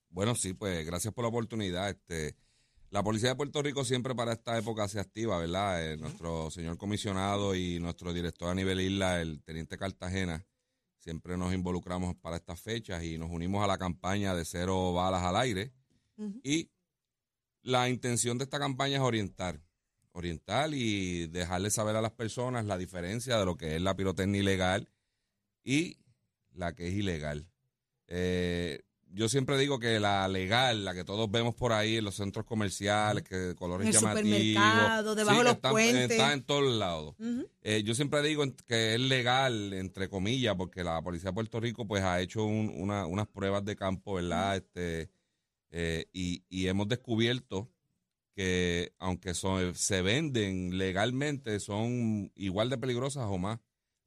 Bueno, 0.10 0.36
sí, 0.36 0.52
pues 0.54 0.86
gracias 0.86 1.14
por 1.14 1.24
la 1.24 1.30
oportunidad. 1.30 1.90
Este, 1.90 2.36
la 2.90 3.02
Policía 3.02 3.30
de 3.30 3.36
Puerto 3.38 3.64
Rico 3.64 3.86
siempre 3.86 4.14
para 4.14 4.34
esta 4.34 4.58
época 4.58 4.90
se 4.90 5.00
activa, 5.00 5.40
¿verdad? 5.40 5.94
Eh, 5.94 5.96
nuestro 5.96 6.52
señor 6.52 6.78
comisionado 6.78 7.56
y 7.56 7.80
nuestro 7.80 8.12
director 8.12 8.50
a 8.50 8.56
nivel 8.56 8.82
isla, 8.82 9.22
el 9.22 9.42
teniente 9.42 9.78
Cartagena, 9.78 10.46
siempre 10.98 11.38
nos 11.38 11.54
involucramos 11.54 12.14
para 12.18 12.36
estas 12.36 12.60
fechas 12.60 13.02
y 13.06 13.18
nos 13.18 13.32
unimos 13.32 13.64
a 13.64 13.68
la 13.68 13.78
campaña 13.78 14.36
de 14.36 14.44
cero 14.44 14.92
balas 14.92 15.24
al 15.24 15.38
aire. 15.38 15.72
Y 16.44 16.72
la 17.62 17.88
intención 17.88 18.38
de 18.38 18.44
esta 18.44 18.60
campaña 18.60 18.98
es 18.98 19.02
orientar, 19.02 19.62
orientar 20.20 20.74
y 20.74 21.28
dejarle 21.28 21.70
saber 21.72 21.96
a 21.96 22.02
las 22.02 22.12
personas 22.12 22.66
la 22.66 22.78
diferencia 22.78 23.38
de 23.38 23.46
lo 23.46 23.58
que 23.58 23.76
es 23.76 23.82
la 23.82 23.96
pirotecnia 23.96 24.42
ilegal 24.42 24.88
y 25.64 25.98
la 26.54 26.74
que 26.76 26.88
es 26.88 26.94
ilegal. 26.94 27.48
Eh, 28.08 28.82
yo 29.12 29.28
siempre 29.28 29.58
digo 29.58 29.80
que 29.80 30.00
la 30.00 30.28
legal, 30.28 30.86
la 30.86 30.94
que 30.94 31.04
todos 31.04 31.32
vemos 31.32 31.56
por 31.56 31.74
ahí 31.74 31.98
en 31.98 32.06
los 32.06 32.16
centros 32.16 32.46
comerciales, 32.46 33.24
que 33.24 33.36
de 33.36 33.56
colores 33.56 33.88
el 33.88 33.94
llamativos, 33.94 34.38
supermercado, 34.40 35.16
debajo 35.16 35.38
de 35.40 35.44
los 35.46 35.54
puentes. 35.72 36.12
Está 36.12 36.34
en 36.34 36.44
todos 36.44 36.76
lados. 36.76 37.16
Eh, 37.64 37.82
yo 37.84 37.96
siempre 37.96 38.22
digo 38.22 38.44
que 38.68 38.94
es 38.94 39.00
legal, 39.00 39.74
entre 39.74 40.10
comillas, 40.10 40.56
porque 40.56 40.84
la 40.84 41.02
Policía 41.02 41.32
de 41.32 41.34
Puerto 41.34 41.60
Rico 41.60 41.88
pues 41.88 42.04
ha 42.04 42.22
hecho 42.22 42.44
un- 42.46 42.72
una- 42.76 43.08
unas 43.08 43.28
pruebas 43.28 43.66
de 43.66 43.76
campo, 43.76 44.14
¿verdad? 44.16 44.58
Este, 44.58 45.10
eh, 45.72 46.06
y, 46.14 46.44
y 46.50 46.68
hemos 46.68 46.88
descubierto 46.88 47.72
que 48.40 48.94
aunque 49.00 49.34
son, 49.34 49.76
se 49.76 50.02
venden 50.02 50.78
legalmente, 50.78 51.60
son 51.60 52.32
igual 52.36 52.70
de 52.70 52.78
peligrosas 52.78 53.26
o 53.28 53.38
más 53.38 53.60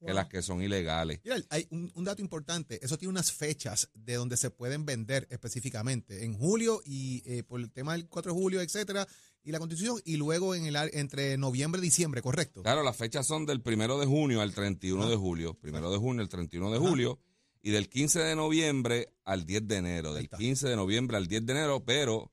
que 0.05 0.15
las 0.15 0.27
que 0.27 0.41
son 0.41 0.63
ilegales. 0.63 1.21
Mira, 1.23 1.37
hay 1.51 1.67
un, 1.71 1.93
un 1.95 2.05
dato 2.05 2.23
importante, 2.23 2.83
eso 2.83 2.97
tiene 2.97 3.11
unas 3.11 3.31
fechas 3.31 3.91
de 3.95 4.15
donde 4.15 4.39
se 4.39 4.49
pueden 4.51 4.87
vender 4.87 5.29
específicamente, 5.31 6.25
en 6.25 6.33
julio 6.33 6.81
y 6.87 7.23
eh, 7.27 7.43
por 7.43 7.61
el 7.61 7.71
tema 7.71 7.93
del 7.93 8.09
4 8.09 8.33
de 8.33 8.41
julio, 8.41 8.61
etcétera, 8.63 9.07
y 9.45 9.53
la 9.53 9.59
constitución, 9.59 10.01
y 10.05 10.17
luego 10.17 10.55
en 10.55 10.65
el 10.65 10.77
ar- 10.77 10.91
entre 10.95 11.37
noviembre 11.37 11.81
y 11.81 11.85
diciembre, 11.85 12.23
¿correcto? 12.23 12.63
Claro, 12.63 12.83
las 12.83 12.97
fechas 12.97 13.27
son 13.27 13.45
del 13.45 13.61
primero 13.61 13.99
de 14.01 14.07
junio 14.07 14.41
al 14.41 14.55
31 14.55 15.09
de 15.11 15.17
julio. 15.17 15.55
Primero 15.55 15.93
de 15.93 15.99
junio 15.99 16.23
al 16.23 16.29
31 16.31 16.71
de 16.73 16.79
julio. 16.79 17.19
Y 17.65 17.71
del 17.71 17.89
15 17.89 18.19
de 18.19 18.35
noviembre 18.35 19.13
al 19.25 19.47
10 19.47 19.69
de 19.69 19.77
enero. 19.77 20.15
Del 20.15 20.25
está. 20.25 20.37
15 20.37 20.69
de 20.69 20.75
noviembre 20.75 21.17
al 21.17 21.29
10 21.29 21.47
de 21.47 21.53
enero. 21.53 21.85
Pero 21.85 22.32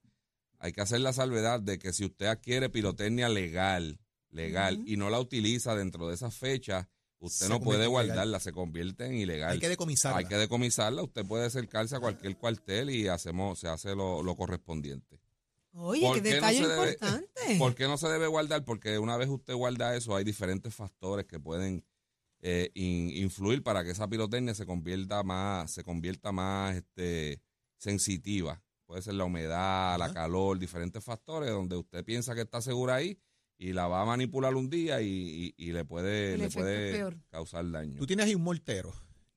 hay 0.60 0.72
que 0.74 0.82
hacer 0.82 1.01
la 1.01 1.13
salvedad 1.13 1.60
de 1.60 1.80
que 1.80 1.94
si 1.94 2.06
usted 2.06 2.28
adquiere 2.28 2.70
pirotecnia 2.70 3.30
legal, 3.30 4.00
legal, 4.30 4.82
y 4.86 4.98
no 4.98 5.10
la 5.10 5.20
utiliza 5.20 5.75
dentro 5.75 6.08
de 6.08 6.16
esas 6.16 6.36
fechas, 6.36 6.88
usted 7.20 7.48
Se 7.48 7.50
no 7.50 7.60
puede 7.60 7.80
ilegal. 7.86 7.92
guardarla, 8.08 8.39
se 8.39 8.51
convierte 8.51 9.06
en 9.06 9.16
ilegal. 9.16 9.51
Hay 9.54 9.60
que 9.60 9.70
decomisarla. 9.70 10.20
Hay 10.20 10.25
que 10.25 10.38
decomisarla. 10.38 11.01
Usted 11.04 11.25
puede 11.25 11.46
acercarse 11.46 11.96
a 11.96 12.00
cualquier 12.00 12.38
cuartel 12.38 12.89
y 12.92 13.08
hacemos, 13.08 13.60
se 13.60 13.68
hace 13.68 13.96
lo, 13.96 14.22
lo 14.24 14.36
correspondiente. 14.36 15.20
Oye, 15.74 16.01
¿Por 16.01 16.22
qué 16.22 16.30
no 16.30 16.36
detalle 16.36 16.68
debe- 16.68 16.92
importante. 16.94 17.30
¿Por 17.60 17.75
qué 17.75 17.88
no 17.88 17.98
se 17.98 18.08
debe 18.08 18.28
guardar? 18.28 18.63
Porque 18.66 18.98
una 19.00 19.18
vez 19.18 19.30
usted 19.30 19.54
guarda 19.54 19.96
eso, 19.96 20.16
hay 20.16 20.24
diferentes 20.24 20.74
factores 20.75 21.25
que 21.25 21.39
pueden 21.39 21.86
eh, 22.42 22.72
in- 22.74 23.10
influir 23.12 23.63
para 23.63 23.84
que 23.84 23.92
esa 23.92 24.08
pirotecnia 24.08 24.54
se 24.56 24.66
convierta 24.66 25.22
más, 25.24 25.72
se 25.72 25.84
convierta 25.84 26.32
más 26.32 26.75
este, 26.75 27.42
sensitiva. 27.78 28.62
Puede 28.89 29.03
ser 29.03 29.13
la 29.13 29.25
humedad, 29.25 30.00
la 30.00 30.08
calor, 30.12 30.58
diferentes 30.58 31.03
factores 31.03 31.51
donde 31.51 31.75
usted 31.77 32.03
piensa 32.03 32.34
que 32.34 32.41
está 32.41 32.60
segura 32.60 32.96
ahí 32.96 33.19
y 33.55 33.72
la 33.74 33.86
va 33.88 34.01
a 34.01 34.05
manipular 34.05 34.55
un 34.55 34.67
día 34.67 35.00
y, 35.00 35.53
y- 35.55 35.63
y 35.67 35.72
le 35.74 35.86
puede, 35.86 36.38
le 36.39 36.50
puede 36.50 36.91
causar 37.29 37.69
daño. 37.69 38.00
Tú 38.00 38.08
tienes 38.08 38.25
ahí 38.25 38.34
un 38.34 38.41
mortero. 38.41 38.91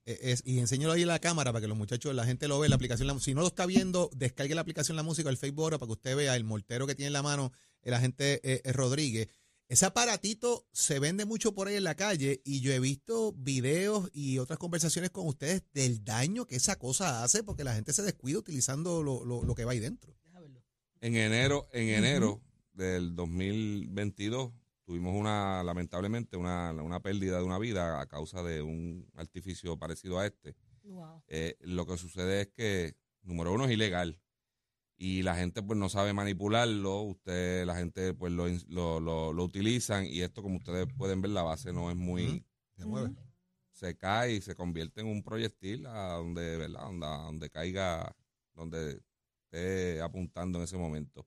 eh, 0.06 0.18
es- 0.32 0.42
y 0.46 0.58
enséñalo 0.58 0.94
ahí 0.94 1.02
en 1.02 1.08
la 1.08 1.18
cámara 1.18 1.52
para 1.52 1.60
que 1.60 1.68
los 1.68 1.76
muchachos, 1.76 2.14
la 2.14 2.24
gente 2.24 2.48
lo 2.48 2.58
vea 2.58 2.70
la 2.70 2.76
aplicación. 2.76 3.06
La- 3.08 3.20
si 3.20 3.34
no 3.34 3.42
lo 3.42 3.48
está 3.48 3.66
viendo, 3.66 4.08
descargue 4.16 4.54
la 4.54 4.62
aplicación 4.62 4.96
La 4.96 5.02
Música, 5.04 5.28
el 5.28 5.36
Facebook 5.36 5.62
ahora, 5.64 5.78
para 5.78 5.88
que 5.88 5.92
usted 5.92 6.16
vea 6.16 6.34
el 6.34 6.42
mortero 6.44 6.86
que 6.86 6.94
tiene 6.94 7.08
en 7.08 7.12
la 7.12 7.22
mano 7.22 7.52
el 7.82 7.92
agente 7.94 8.40
eh, 8.42 8.62
eh, 8.64 8.72
Rodríguez. 8.72 9.28
Ese 9.72 9.86
aparatito 9.86 10.66
se 10.72 10.98
vende 10.98 11.24
mucho 11.24 11.54
por 11.54 11.66
ahí 11.66 11.76
en 11.76 11.84
la 11.84 11.94
calle 11.94 12.42
y 12.44 12.60
yo 12.60 12.72
he 12.74 12.78
visto 12.78 13.32
videos 13.32 14.10
y 14.12 14.36
otras 14.36 14.58
conversaciones 14.58 15.08
con 15.08 15.26
ustedes 15.26 15.62
del 15.72 16.04
daño 16.04 16.44
que 16.46 16.56
esa 16.56 16.78
cosa 16.78 17.24
hace 17.24 17.42
porque 17.42 17.64
la 17.64 17.74
gente 17.74 17.94
se 17.94 18.02
descuida 18.02 18.38
utilizando 18.38 19.02
lo, 19.02 19.24
lo- 19.24 19.42
lo 19.42 19.54
que 19.54 19.64
va 19.64 19.72
ahí 19.72 19.80
dentro. 19.80 20.14
En 21.00 21.16
enero, 21.16 21.70
en 21.72 21.88
enero 21.88 22.42
del 22.74 23.16
2022 23.16 24.52
tuvimos 24.84 25.14
una, 25.18 25.62
lamentablemente, 25.64 26.36
una, 26.36 26.70
una 26.72 27.00
pérdida 27.00 27.38
de 27.38 27.44
una 27.44 27.58
vida 27.58 27.98
a 27.98 28.06
causa 28.06 28.42
de 28.42 28.60
un 28.60 29.08
artificio 29.14 29.78
parecido 29.78 30.18
a 30.18 30.26
este. 30.26 30.54
Wow. 30.82 31.22
Eh, 31.28 31.56
lo 31.60 31.86
que 31.86 31.96
sucede 31.96 32.42
es 32.42 32.48
que, 32.48 32.94
número 33.22 33.54
uno, 33.54 33.64
es 33.64 33.70
ilegal. 33.72 34.20
Y 34.96 35.22
la 35.22 35.34
gente 35.34 35.62
pues 35.62 35.78
no 35.78 35.88
sabe 35.88 36.12
manipularlo, 36.12 37.00
usted, 37.02 37.64
la 37.66 37.74
gente 37.74 38.14
pues 38.14 38.32
lo, 38.32 38.46
lo, 38.68 39.00
lo, 39.00 39.32
lo 39.32 39.44
utilizan 39.44 40.06
y 40.06 40.20
esto 40.20 40.42
como 40.42 40.56
ustedes 40.58 40.86
pueden 40.96 41.20
ver 41.22 41.32
la 41.32 41.42
base 41.42 41.72
no 41.72 41.90
es 41.90 41.96
muy, 41.96 42.44
Se 42.76 42.84
mueve. 42.86 43.10
se 43.72 43.96
cae 43.96 44.34
y 44.34 44.40
se 44.40 44.54
convierte 44.54 45.00
en 45.00 45.08
un 45.08 45.22
proyectil 45.24 45.86
a 45.86 46.12
donde, 46.14 46.56
¿verdad? 46.56 46.82
Donde, 46.84 47.06
donde 47.06 47.50
caiga, 47.50 48.14
donde 48.54 49.00
esté 49.44 50.00
apuntando 50.00 50.58
en 50.58 50.64
ese 50.64 50.76
momento. 50.76 51.26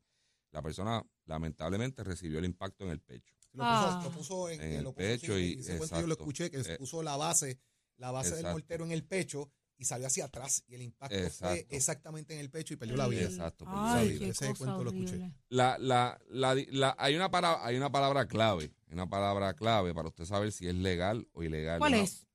La 0.52 0.62
persona 0.62 1.04
lamentablemente 1.26 2.02
recibió 2.04 2.40
el 2.40 2.46
impacto 2.46 2.86
en 2.86 2.92
el 2.92 3.02
pecho. 3.02 3.36
Lo 3.52 3.64
puso, 3.64 3.68
Ah. 3.68 4.02
lo 4.04 4.12
puso 4.12 4.50
en, 4.50 4.62
En 4.62 4.74
el 4.74 4.84
lo 4.84 4.94
puso, 4.94 4.98
pecho 5.08 5.38
y- 5.40 5.54
ese 5.60 5.80
yo 5.80 6.08
lo 6.08 6.14
escuché, 6.14 6.50
que 6.50 6.60
Eh, 6.62 6.78
puso 6.78 7.04
la 7.04 7.18
base, 7.18 7.60
la 7.98 8.12
base 8.12 8.36
del 8.36 8.46
mortero 8.54 8.86
en 8.86 8.92
el 8.92 9.04
pecho 9.04 9.52
y 9.77 9.86
salió 9.86 10.08
hacia 10.08 10.25
atrás 10.25 10.63
y 10.67 10.75
el 10.75 10.82
impacto 10.84 11.29
fue 11.29 11.65
exactamente 11.70 12.34
en 12.34 12.39
el 12.39 12.50
pecho 12.50 12.74
y 12.74 12.77
perdió 12.77 12.96
la 12.96 13.08
vida. 13.08 13.24
Exacto, 13.24 13.65
perdió 13.65 13.82
la 13.84 13.94
Ay, 13.94 14.10
vida. 14.17 14.27
Ese 14.27 14.53
cuento 14.55 14.84
lo 14.84 14.89
escuché. 14.89 15.15
horrible. 15.15 15.34
La, 15.50 15.77
la, 15.77 16.20
la, 16.29 16.55
la- 16.72 16.96
hay, 16.98 17.15
una 17.15 17.29
para, 17.29 17.65
hay 17.65 17.75
una 17.75 17.91
palabra 17.91 18.27
clave, 18.27 18.72
una 18.89 19.10
palabra 19.10 19.53
clave 19.53 19.94
para 19.94 20.08
usted 20.08 20.25
saber 20.25 20.51
si 20.51 20.67
es 20.67 20.75
legal 20.75 21.27
o 21.34 21.44
ilegal. 21.44 21.79
¿Cuál 21.79 21.96
es? 21.96 22.25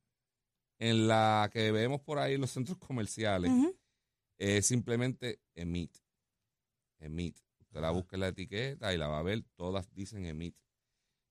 En 0.79 1.09
la 1.09 1.49
que 1.53 1.73
vemos 1.73 2.01
por 2.01 2.19
ahí 2.19 2.35
en 2.35 2.41
los 2.43 2.51
centros 2.51 2.79
comerciales, 2.79 3.53
es 4.39 4.67
simplemente 4.67 5.41
emit. 5.55 5.97
Emit. 6.99 7.39
Usted 7.61 7.81
la 7.81 7.91
busca 7.91 8.17
en 8.17 8.21
la 8.21 8.29
etiqueta 8.29 8.93
y 8.93 8.99
la 8.99 9.07
va 9.09 9.19
a 9.19 9.23
ver, 9.23 9.45
todas 9.57 9.93
dicen 9.95 10.27
emit. 10.27 10.57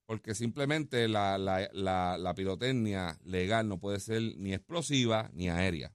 Porque 0.06 0.34
simplemente 0.34 1.06
la, 1.06 1.38
la, 1.38 1.68
la, 1.72 2.16
la 2.18 2.34
pirotecnia 2.34 3.16
legal 3.22 3.68
no 3.68 3.78
puede 3.78 4.00
ser 4.00 4.20
ni 4.38 4.52
explosiva 4.54 5.30
ni 5.32 5.48
aérea. 5.48 5.94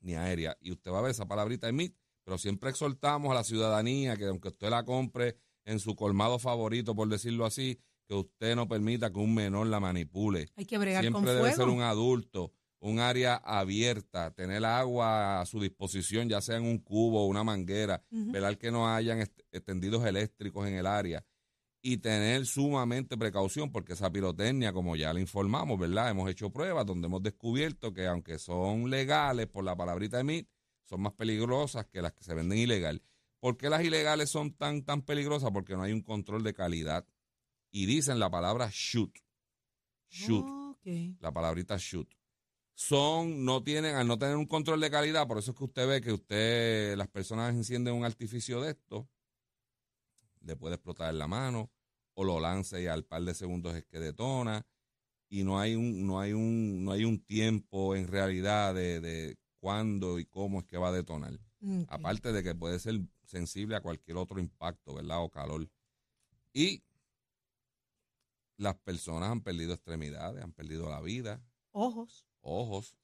Ni 0.00 0.14
aérea. 0.14 0.56
Y 0.60 0.72
usted 0.72 0.90
va 0.90 0.98
a 0.98 1.02
ver 1.02 1.10
esa 1.10 1.26
palabrita 1.26 1.68
emit, 1.68 1.94
pero 2.24 2.38
siempre 2.38 2.70
exhortamos 2.70 3.30
a 3.30 3.34
la 3.34 3.44
ciudadanía 3.44 4.16
que 4.16 4.26
aunque 4.26 4.48
usted 4.48 4.70
la 4.70 4.84
compre 4.84 5.36
en 5.64 5.78
su 5.78 5.94
colmado 5.94 6.38
favorito, 6.38 6.94
por 6.94 7.08
decirlo 7.08 7.44
así, 7.44 7.78
que 8.06 8.14
usted 8.14 8.56
no 8.56 8.66
permita 8.66 9.12
que 9.12 9.18
un 9.20 9.34
menor 9.34 9.66
la 9.68 9.78
manipule. 9.80 10.48
Hay 10.56 10.64
que 10.64 10.78
bregar 10.78 11.02
Siempre 11.02 11.20
con 11.20 11.26
debe 11.26 11.40
fuego. 11.40 11.56
ser 11.56 11.68
un 11.68 11.82
adulto, 11.82 12.52
un 12.80 12.98
área 12.98 13.36
abierta, 13.36 14.32
tener 14.32 14.64
agua 14.64 15.40
a 15.40 15.46
su 15.46 15.60
disposición, 15.60 16.28
ya 16.28 16.40
sea 16.40 16.56
en 16.56 16.64
un 16.64 16.78
cubo 16.78 17.22
o 17.22 17.26
una 17.26 17.44
manguera, 17.44 18.02
Ujú. 18.10 18.32
velar 18.32 18.58
que 18.58 18.70
no 18.70 18.88
hayan 18.92 19.20
est- 19.20 19.40
tendidos 19.64 20.04
eléctricos 20.06 20.66
en 20.66 20.74
el 20.74 20.86
área 20.86 21.24
y 21.82 21.98
tener 21.98 22.46
sumamente 22.46 23.16
precaución 23.16 23.72
porque 23.72 23.94
esa 23.94 24.10
pirotecnia, 24.10 24.72
como 24.72 24.96
ya 24.96 25.12
le 25.12 25.20
informamos, 25.20 25.78
¿verdad? 25.78 26.10
Hemos 26.10 26.30
hecho 26.30 26.50
pruebas 26.50 26.84
donde 26.86 27.06
hemos 27.06 27.22
descubierto 27.22 27.92
que 27.92 28.06
aunque 28.06 28.38
son 28.38 28.90
legales 28.90 29.46
por 29.46 29.64
la 29.64 29.76
palabrita 29.76 30.20
emit, 30.20 30.48
son 30.84 31.02
más 31.02 31.12
peligrosas 31.14 31.86
que 31.86 32.02
las 32.02 32.12
que 32.12 32.24
se 32.24 32.34
venden 32.34 32.58
ilegal. 32.58 33.02
¿Por 33.38 33.56
qué 33.56 33.70
las 33.70 33.82
ilegales 33.82 34.28
son 34.28 34.52
tan, 34.52 34.84
tan 34.84 35.02
peligrosas? 35.02 35.50
Porque 35.52 35.74
no 35.74 35.82
hay 35.82 35.92
un 35.92 36.02
control 36.02 36.42
de 36.42 36.52
calidad. 36.52 37.06
Y 37.70 37.86
dicen 37.86 38.18
la 38.18 38.30
palabra 38.30 38.68
shoot. 38.72 39.16
Shoot 40.10 40.44
Ok. 40.44 41.16
la 41.20 41.32
palabrita 41.32 41.76
shoot. 41.78 42.12
Son, 42.74 43.44
no 43.44 43.62
tienen, 43.62 43.94
al 43.94 44.06
no 44.06 44.18
tener 44.18 44.36
un 44.36 44.46
control 44.46 44.80
de 44.80 44.90
calidad, 44.90 45.26
por 45.26 45.38
eso 45.38 45.52
es 45.52 45.56
que 45.56 45.64
usted 45.64 45.86
ve 45.86 46.00
que 46.00 46.12
usted, 46.12 46.96
las 46.96 47.08
personas 47.08 47.54
encienden 47.54 47.94
un 47.94 48.04
artificio 48.04 48.60
de 48.60 48.70
esto, 48.70 49.08
le 50.40 50.56
puede 50.56 50.74
explotar 50.76 51.10
en 51.10 51.18
la 51.18 51.26
mano, 51.26 51.70
o 52.14 52.24
lo 52.24 52.40
lance 52.40 52.82
y 52.82 52.86
al 52.86 53.04
par 53.04 53.22
de 53.22 53.34
segundos 53.34 53.74
es 53.74 53.84
que 53.84 53.98
detona 53.98 54.66
y 55.28 55.44
no 55.44 55.60
hay 55.60 55.74
un 55.74 56.06
no 56.06 56.20
hay 56.20 56.32
un 56.32 56.84
no 56.84 56.92
hay 56.92 57.04
un 57.04 57.20
tiempo 57.20 57.94
en 57.94 58.08
realidad 58.08 58.74
de, 58.74 59.00
de 59.00 59.38
cuándo 59.58 60.18
y 60.18 60.24
cómo 60.26 60.60
es 60.60 60.64
que 60.66 60.76
va 60.78 60.88
a 60.88 60.92
detonar. 60.92 61.38
Aparte 61.88 62.32
de 62.32 62.42
que 62.42 62.54
puede 62.54 62.78
ser 62.78 63.00
sensible 63.26 63.76
a 63.76 63.82
cualquier 63.82 64.16
otro 64.16 64.40
impacto, 64.40 64.94
¿verdad? 64.94 65.22
O 65.22 65.28
calor. 65.30 65.68
Y 66.54 66.82
las 68.56 68.76
personas 68.76 69.30
han 69.30 69.42
perdido 69.42 69.74
extremidades, 69.74 70.42
han 70.42 70.52
perdido 70.52 70.88
la 70.88 71.00
vida, 71.00 71.40
Ojos. 71.72 72.26
ojos. 72.40 72.96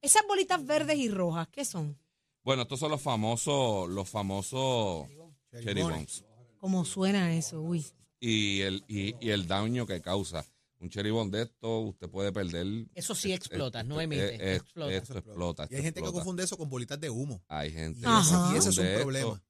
Esas 0.00 0.22
bolitas 0.28 0.64
verdes 0.64 0.96
y 0.98 1.08
rojas, 1.08 1.48
¿qué 1.48 1.64
son? 1.64 1.98
Bueno, 2.44 2.62
estos 2.62 2.80
son 2.80 2.90
los 2.90 3.00
famosos, 3.00 3.88
los 3.88 4.08
famosos 4.08 5.08
cherry 5.50 5.82
bombs. 5.82 6.24
¿Cómo 6.62 6.84
suena 6.84 7.34
eso? 7.34 7.60
Uy. 7.60 7.84
Y 8.20 8.60
el, 8.60 8.84
y, 8.86 9.16
y 9.18 9.30
el 9.30 9.48
daño 9.48 9.84
que 9.84 10.00
causa. 10.00 10.46
Un 10.78 10.90
cherry 10.90 11.10
bomb 11.10 11.32
de 11.32 11.42
esto, 11.42 11.80
usted 11.80 12.08
puede 12.08 12.30
perder. 12.30 12.86
Eso 12.94 13.16
sí 13.16 13.32
explota, 13.32 13.82
no 13.82 14.00
emite, 14.00 14.36
eh, 14.36 14.54
explota. 14.54 14.94
Esto 14.94 15.18
explota. 15.18 15.64
Y 15.64 15.74
hay 15.74 15.80
esto 15.80 15.84
gente 15.86 16.02
que 16.02 16.12
confunde 16.12 16.44
eso 16.44 16.56
con 16.56 16.70
bolitas 16.70 17.00
de 17.00 17.10
humo. 17.10 17.42
Hay 17.48 17.72
gente 17.72 18.00
que. 18.00 18.08
Y 18.54 18.58
ese 18.58 18.68
es 18.68 18.78
un 18.78 18.86
esto. 18.86 19.42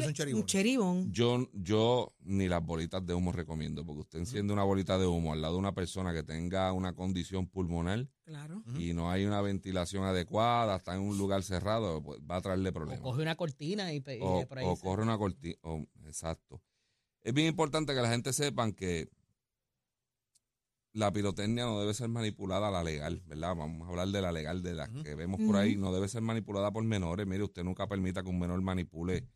Es 0.00 0.06
un 0.06 0.12
cherry 0.12 0.32
Un 0.32 0.44
cheribón. 0.46 1.12
Yo, 1.12 1.48
yo 1.52 2.14
ni 2.20 2.48
las 2.48 2.64
bolitas 2.64 3.04
de 3.06 3.14
humo 3.14 3.32
recomiendo, 3.32 3.84
porque 3.84 4.00
usted 4.00 4.18
enciende 4.20 4.52
una 4.52 4.64
bolita 4.64 4.98
de 4.98 5.06
humo 5.06 5.32
al 5.32 5.40
lado 5.42 5.54
de 5.54 5.58
una 5.60 5.74
persona 5.74 6.12
que 6.12 6.22
tenga 6.22 6.72
una 6.72 6.94
condición 6.94 7.46
pulmonar 7.46 8.08
Claro. 8.24 8.62
y 8.78 8.92
no 8.94 9.10
hay 9.10 9.24
una 9.24 9.40
ventilación 9.40 10.04
adecuada, 10.04 10.76
está 10.76 10.94
en 10.94 11.02
un 11.02 11.16
lugar 11.18 11.42
cerrado, 11.42 12.02
pues, 12.02 12.20
va 12.20 12.36
a 12.36 12.40
traerle 12.40 12.70
O 12.70 12.72
problemas. 12.72 13.00
coge 13.02 13.22
una 13.22 13.36
cortina 13.36 13.92
y, 13.92 13.96
y 13.98 14.18
O, 14.20 14.46
por 14.48 14.58
ahí 14.58 14.64
o 14.66 14.76
corre 14.76 15.02
una 15.02 15.18
cortina. 15.18 15.56
exacto. 16.06 16.60
Es 17.22 17.32
bien 17.32 17.48
importante 17.48 17.94
que 17.94 18.00
la 18.02 18.10
gente 18.10 18.32
sepan 18.32 18.72
que 18.72 19.08
la 20.92 21.12
pirotecnia 21.12 21.64
no 21.64 21.80
debe 21.80 21.92
ser 21.92 22.08
manipulada 22.08 22.68
a 22.68 22.70
la 22.70 22.84
legal, 22.84 23.20
¿verdad? 23.26 23.56
Vamos 23.56 23.86
a 23.88 23.90
hablar 23.90 24.08
de 24.08 24.22
la 24.22 24.30
legal, 24.30 24.62
de 24.62 24.74
las 24.74 24.88
que 24.90 25.14
vemos 25.16 25.40
por 25.44 25.56
ahí. 25.56 25.74
No 25.74 25.92
debe 25.92 26.06
ser 26.08 26.22
manipulada 26.22 26.70
por 26.70 26.84
menores. 26.84 27.26
Mire, 27.26 27.42
usted 27.42 27.64
nunca 27.64 27.88
permita 27.88 28.22
que 28.22 28.28
un 28.28 28.38
menor 28.38 28.62
manipule, 28.62 29.26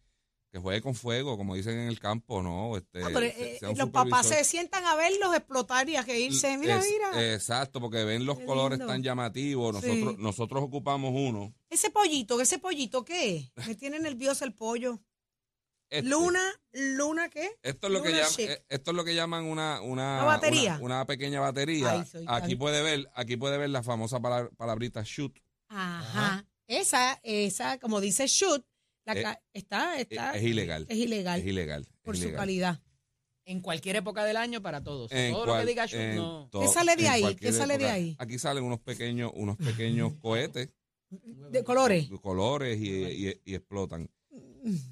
que 0.50 0.58
juegue 0.58 0.80
con 0.80 0.94
fuego, 0.94 1.36
como 1.36 1.54
dicen 1.54 1.78
en 1.78 1.88
el 1.88 2.00
campo, 2.00 2.42
¿no? 2.42 2.76
Este, 2.76 3.02
Ah, 3.02 3.08
pero, 3.12 3.20
eh, 3.26 3.58
los 3.76 3.90
papás 3.90 4.26
se 4.28 4.44
sientan 4.44 4.84
a 4.86 4.94
verlos 4.94 5.34
explotar 5.36 5.88
y 5.88 5.96
a 5.96 6.02
reírse. 6.02 6.56
Mira, 6.56 6.78
Es- 6.78 6.86
mira. 6.90 7.34
Exacto, 7.34 7.80
porque 7.80 8.04
ven 8.04 8.24
los 8.24 8.38
Qué 8.38 8.46
colores 8.46 8.78
lindo. 8.78 8.92
tan 8.92 9.02
llamativos. 9.02 9.76
Sí. 9.82 9.86
Nosotros, 9.88 10.18
nosotros 10.18 10.62
ocupamos 10.64 11.12
uno. 11.14 11.54
Ese 11.68 11.90
pollito, 11.90 12.40
ese 12.40 12.58
pollito, 12.58 13.04
¿qué 13.04 13.36
es? 13.56 13.66
Me 13.66 13.74
tiene 13.74 13.98
nervioso 14.00 14.44
el 14.46 14.54
pollo. 14.54 15.00
Este. 15.90 16.08
Luna, 16.08 16.42
¿Luna 16.72 17.30
qué? 17.30 17.50
Esto 17.62 17.86
es 17.86 17.92
lo 17.94 18.02
que 18.02 18.10
llaman, 18.10 18.32
eh, 18.38 18.62
esto 18.68 18.90
es 18.90 18.96
lo 18.96 19.04
que 19.04 19.14
llaman 19.14 19.44
una 19.44 19.80
una, 19.80 20.16
¿Una 20.16 20.24
batería? 20.24 20.74
una, 20.76 20.84
una 20.96 21.06
pequeña 21.06 21.40
batería. 21.40 22.04
Ay, 22.12 22.24
aquí 22.26 22.56
puede 22.56 22.82
ver, 22.82 23.10
aquí 23.14 23.38
puede 23.38 23.56
ver 23.56 23.70
la 23.70 23.82
famosa 23.82 24.20
palabra- 24.20 24.50
palabrita 24.58 25.02
shoot. 25.04 25.34
Ajá. 25.68 26.44
Esa, 26.66 27.18
esa, 27.22 27.78
como 27.78 28.00
dice 28.02 28.26
shoot, 28.26 28.62
la 29.14 29.32
Eh, 29.32 29.38
está, 29.52 29.98
está, 30.00 30.36
es 30.36 30.42
ilegal. 30.44 30.86
Es 30.88 30.96
ilegal. 30.98 31.40
Es 31.40 31.46
ilegal. 31.46 31.82
es 31.82 31.88
por 32.02 32.16
su 32.16 32.22
ilegal. 32.24 32.40
calidad. 32.40 32.80
En 33.44 33.60
cualquier 33.62 33.96
época 33.96 34.24
del 34.24 34.36
año 34.36 34.60
para 34.60 34.82
todos. 34.82 35.10
En 35.12 35.32
Todo 35.32 35.46
lo 35.46 35.58
que 35.58 35.64
diga 35.66 35.86
en 35.90 36.16
no. 36.16 36.48
to- 36.50 36.60
¿Qué 36.60 36.68
sale 36.68 36.96
de 36.96 37.08
ahí? 37.08 37.34
¿Qué 37.36 37.52
sale 37.52 37.78
de 37.78 37.86
ahí? 37.88 38.16
Aquí 38.18 38.38
salen 38.38 38.62
unos 38.64 38.80
pequeños, 38.80 39.32
unos 39.34 39.56
pequeños 39.56 40.12
cohetes 40.20 40.68
De 41.10 41.64
colores. 41.64 42.10
de 42.10 42.18
colores 42.20 42.78
y, 42.78 42.90
y- 43.28 43.40
y 43.46 43.54
explotan. 43.54 44.10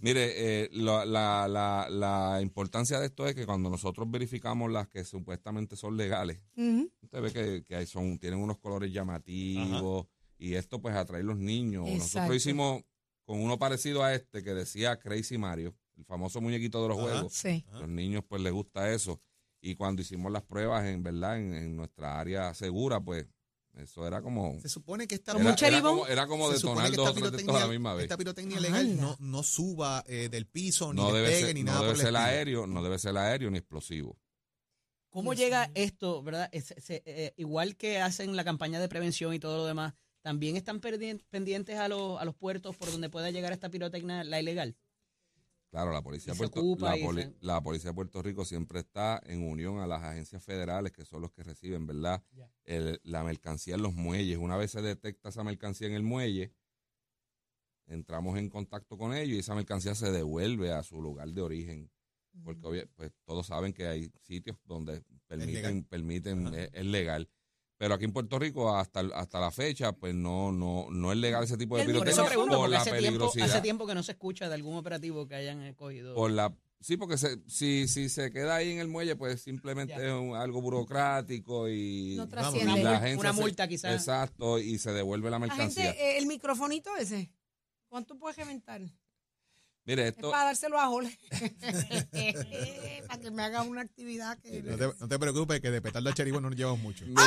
Mire, 0.00 0.62
eh, 0.64 0.70
la, 0.72 1.04
la, 1.04 1.46
la, 1.48 1.88
la 1.90 2.40
importancia 2.40 2.98
de 2.98 3.06
esto 3.06 3.26
es 3.26 3.34
que 3.34 3.44
cuando 3.44 3.68
nosotros 3.68 4.10
verificamos 4.10 4.70
las 4.72 4.88
que 4.88 5.04
supuestamente 5.04 5.76
son 5.76 5.96
legales. 5.98 6.40
Usted 7.02 7.20
ve 7.20 7.32
que, 7.32 7.62
que 7.64 7.84
son, 7.84 8.18
tienen 8.18 8.38
unos 8.40 8.58
colores 8.58 8.90
llamativos 8.90 10.06
y 10.38 10.54
esto 10.54 10.80
pues 10.80 10.94
atrae 10.94 11.20
a 11.20 11.24
los 11.24 11.36
niños. 11.36 11.86
Exacto. 11.88 12.04
Nosotros 12.20 12.36
hicimos 12.36 12.82
con 13.26 13.40
uno 13.42 13.58
parecido 13.58 14.02
a 14.02 14.14
este 14.14 14.42
que 14.42 14.54
decía 14.54 14.98
Crazy 14.98 15.36
Mario, 15.36 15.76
el 15.98 16.04
famoso 16.06 16.40
muñequito 16.40 16.80
de 16.82 16.88
los 16.88 16.96
Ajá. 16.98 17.06
juegos. 17.10 17.32
Sí. 17.34 17.62
Los 17.72 17.88
niños 17.88 18.24
pues 18.26 18.40
les 18.40 18.52
gusta 18.54 18.90
eso. 18.90 19.20
Y 19.60 19.74
cuando 19.74 20.00
hicimos 20.00 20.32
las 20.32 20.42
pruebas 20.42 20.86
en 20.86 21.02
verdad 21.02 21.38
en, 21.38 21.52
en 21.52 21.76
nuestra 21.76 22.18
área 22.18 22.54
segura, 22.54 23.00
pues 23.00 23.26
eso 23.74 24.06
era 24.06 24.22
como... 24.22 24.58
Se 24.60 24.68
supone 24.70 25.06
que 25.06 25.16
esta 25.16 25.32
Era, 25.32 25.54
era 25.54 25.82
como, 25.82 26.06
era 26.06 26.26
como 26.26 26.50
detonar 26.50 26.90
dos 26.92 27.14
o 27.20 27.56
a 27.56 27.60
la 27.60 27.66
misma 27.66 27.92
vez. 27.94 28.04
esta 28.04 28.16
pirotecnia 28.16 28.58
legal 28.58 28.96
no, 28.98 29.16
no 29.18 29.42
suba 29.42 30.02
eh, 30.06 30.28
del 30.30 30.46
piso, 30.46 30.94
ni 30.94 31.02
No 31.02 31.12
debe 31.12 31.28
despegue, 31.28 31.46
ser, 31.48 31.54
ni 31.56 31.62
no 31.62 31.72
nada 31.72 31.80
debe 31.80 31.92
por 31.92 32.00
el 32.00 32.06
ser 32.06 32.16
aéreo, 32.16 32.66
no 32.66 32.82
debe 32.82 32.98
ser 32.98 33.16
aéreo 33.18 33.50
ni 33.50 33.58
explosivo. 33.58 34.16
¿Cómo 35.10 35.32
llega 35.34 35.70
esto, 35.74 36.22
verdad? 36.22 36.48
Es- 36.52 36.74
eh, 36.88 37.32
igual 37.36 37.76
que 37.76 38.00
hacen 38.00 38.36
la 38.36 38.44
campaña 38.44 38.78
de 38.80 38.88
prevención 38.88 39.32
y 39.34 39.38
todo 39.38 39.56
lo 39.56 39.66
demás, 39.66 39.94
también 40.26 40.56
están 40.56 40.80
pendientes 40.80 41.78
a 41.78 41.86
los, 41.86 42.20
a 42.20 42.24
los 42.24 42.34
puertos 42.34 42.76
por 42.76 42.90
donde 42.90 43.08
pueda 43.08 43.30
llegar 43.30 43.52
esta 43.52 43.70
pirotecnia, 43.70 44.24
la 44.24 44.40
ilegal. 44.40 44.76
Claro, 45.70 45.92
la 45.92 46.02
policía, 46.02 46.32
de 46.32 46.38
Puerto, 46.38 46.60
la, 46.80 46.98
y 46.98 47.02
poli- 47.04 47.22
se- 47.22 47.34
la 47.42 47.62
policía 47.62 47.90
de 47.90 47.94
Puerto 47.94 48.22
Rico 48.22 48.44
siempre 48.44 48.80
está 48.80 49.22
en 49.24 49.44
unión 49.48 49.78
a 49.78 49.86
las 49.86 50.02
agencias 50.02 50.42
federales, 50.42 50.90
que 50.90 51.04
son 51.04 51.22
los 51.22 51.30
que 51.30 51.44
reciben, 51.44 51.86
¿verdad? 51.86 52.24
El- 52.64 52.98
la 53.04 53.22
mercancía 53.22 53.76
en 53.76 53.82
los 53.82 53.94
muelles. 53.94 54.36
Una 54.38 54.56
vez 54.56 54.72
se 54.72 54.82
detecta 54.82 55.28
esa 55.28 55.44
mercancía 55.44 55.86
en 55.86 55.92
el 55.94 56.02
muelle, 56.02 56.52
entramos 57.86 58.36
en 58.36 58.48
contacto 58.50 58.98
con 58.98 59.14
ellos 59.14 59.36
y 59.36 59.38
esa 59.38 59.54
mercancía 59.54 59.94
se 59.94 60.10
devuelve 60.10 60.72
a 60.72 60.82
su 60.82 61.00
lugar 61.00 61.28
de 61.32 61.40
origen. 61.40 61.88
Porque 62.42 62.88
pues, 62.96 63.12
todos 63.24 63.46
saben 63.46 63.72
que 63.72 63.86
hay 63.86 64.10
sitios 64.22 64.56
donde 64.64 65.02
permiten, 65.28 65.54
legal. 65.54 65.84
permiten 65.88 66.46
Ajá. 66.48 66.62
es, 66.64 66.70
es 66.72 66.84
legal. 66.84 67.28
Pero 67.78 67.94
aquí 67.94 68.04
en 68.06 68.12
Puerto 68.12 68.38
Rico, 68.38 68.74
hasta, 68.74 69.00
el- 69.00 69.12
hasta 69.12 69.38
la 69.38 69.50
fecha, 69.50 69.92
pues 69.92 70.14
no, 70.14 70.50
no, 70.50 70.86
no 70.90 71.12
es 71.12 71.18
legal 71.18 71.44
ese 71.44 71.58
tipo 71.58 71.76
de 71.76 71.82
Por 71.84 71.92
pirotecnia 71.92 72.22
eso 72.22 72.26
pregunto, 72.26 72.56
por 72.56 72.70
la 72.70 72.78
hace 72.78 72.90
tiempo, 72.90 73.06
peligrosidad. 73.06 73.50
hace 73.50 73.60
tiempo 73.60 73.86
que 73.86 73.94
no 73.94 74.02
se 74.02 74.12
escucha 74.12 74.48
de 74.48 74.54
algún 74.54 74.76
operativo 74.78 75.28
que 75.28 75.34
hayan 75.34 75.74
cogido. 75.74 76.14
Por 76.14 76.30
la, 76.30 76.54
sí, 76.80 76.96
porque 76.96 77.18
se, 77.18 77.36
si, 77.46 77.86
si 77.86 78.08
se 78.08 78.30
queda 78.30 78.56
ahí 78.56 78.70
en 78.72 78.78
el 78.78 78.88
muelle, 78.88 79.14
pues 79.14 79.42
simplemente 79.42 79.92
Ya. 79.94 80.06
es 80.06 80.12
un- 80.14 80.34
algo 80.34 80.62
burocrático 80.62 81.68
y, 81.68 82.14
No 82.16 82.26
trasciende. 82.28 82.72
Una 82.72 82.82
la 82.82 82.90
mul- 82.92 82.96
agencia 82.96 83.20
una 83.20 83.34
se- 83.34 83.40
multa 83.42 83.68
quizás. 83.68 83.94
Exacto, 83.94 84.58
y 84.58 84.78
se 84.78 84.92
devuelve 84.92 85.26
la 85.30 85.38
La 85.38 85.40
mercancía. 85.40 85.84
gente, 85.92 86.02
eh, 86.02 86.18
el 86.18 86.26
microfonito 86.26 86.96
ese, 86.96 87.30
¿cuánto 87.88 88.16
puedes 88.18 88.38
reventar? 88.38 88.80
Mire, 89.86 90.08
Es 90.08 90.14
esto, 90.16 90.30
para 90.32 90.44
dárselo 90.46 90.80
a 90.80 90.86
Jorge. 90.88 91.16
para 93.08 93.20
que 93.20 93.30
me 93.30 93.42
haga 93.44 93.62
una 93.62 93.82
actividad 93.82 94.36
que... 94.38 94.60
No 94.62 94.76
te, 94.76 94.92
no 94.98 95.08
te 95.08 95.18
preocupes, 95.18 95.60
que 95.60 95.70
de 95.70 95.80
petardo 95.80 96.10
a 96.10 96.12
cheribón 96.14 96.42
no 96.42 96.50
nos 96.50 96.58
llevamos 96.58 96.80
mucho. 96.80 97.04
mire, 97.06 97.22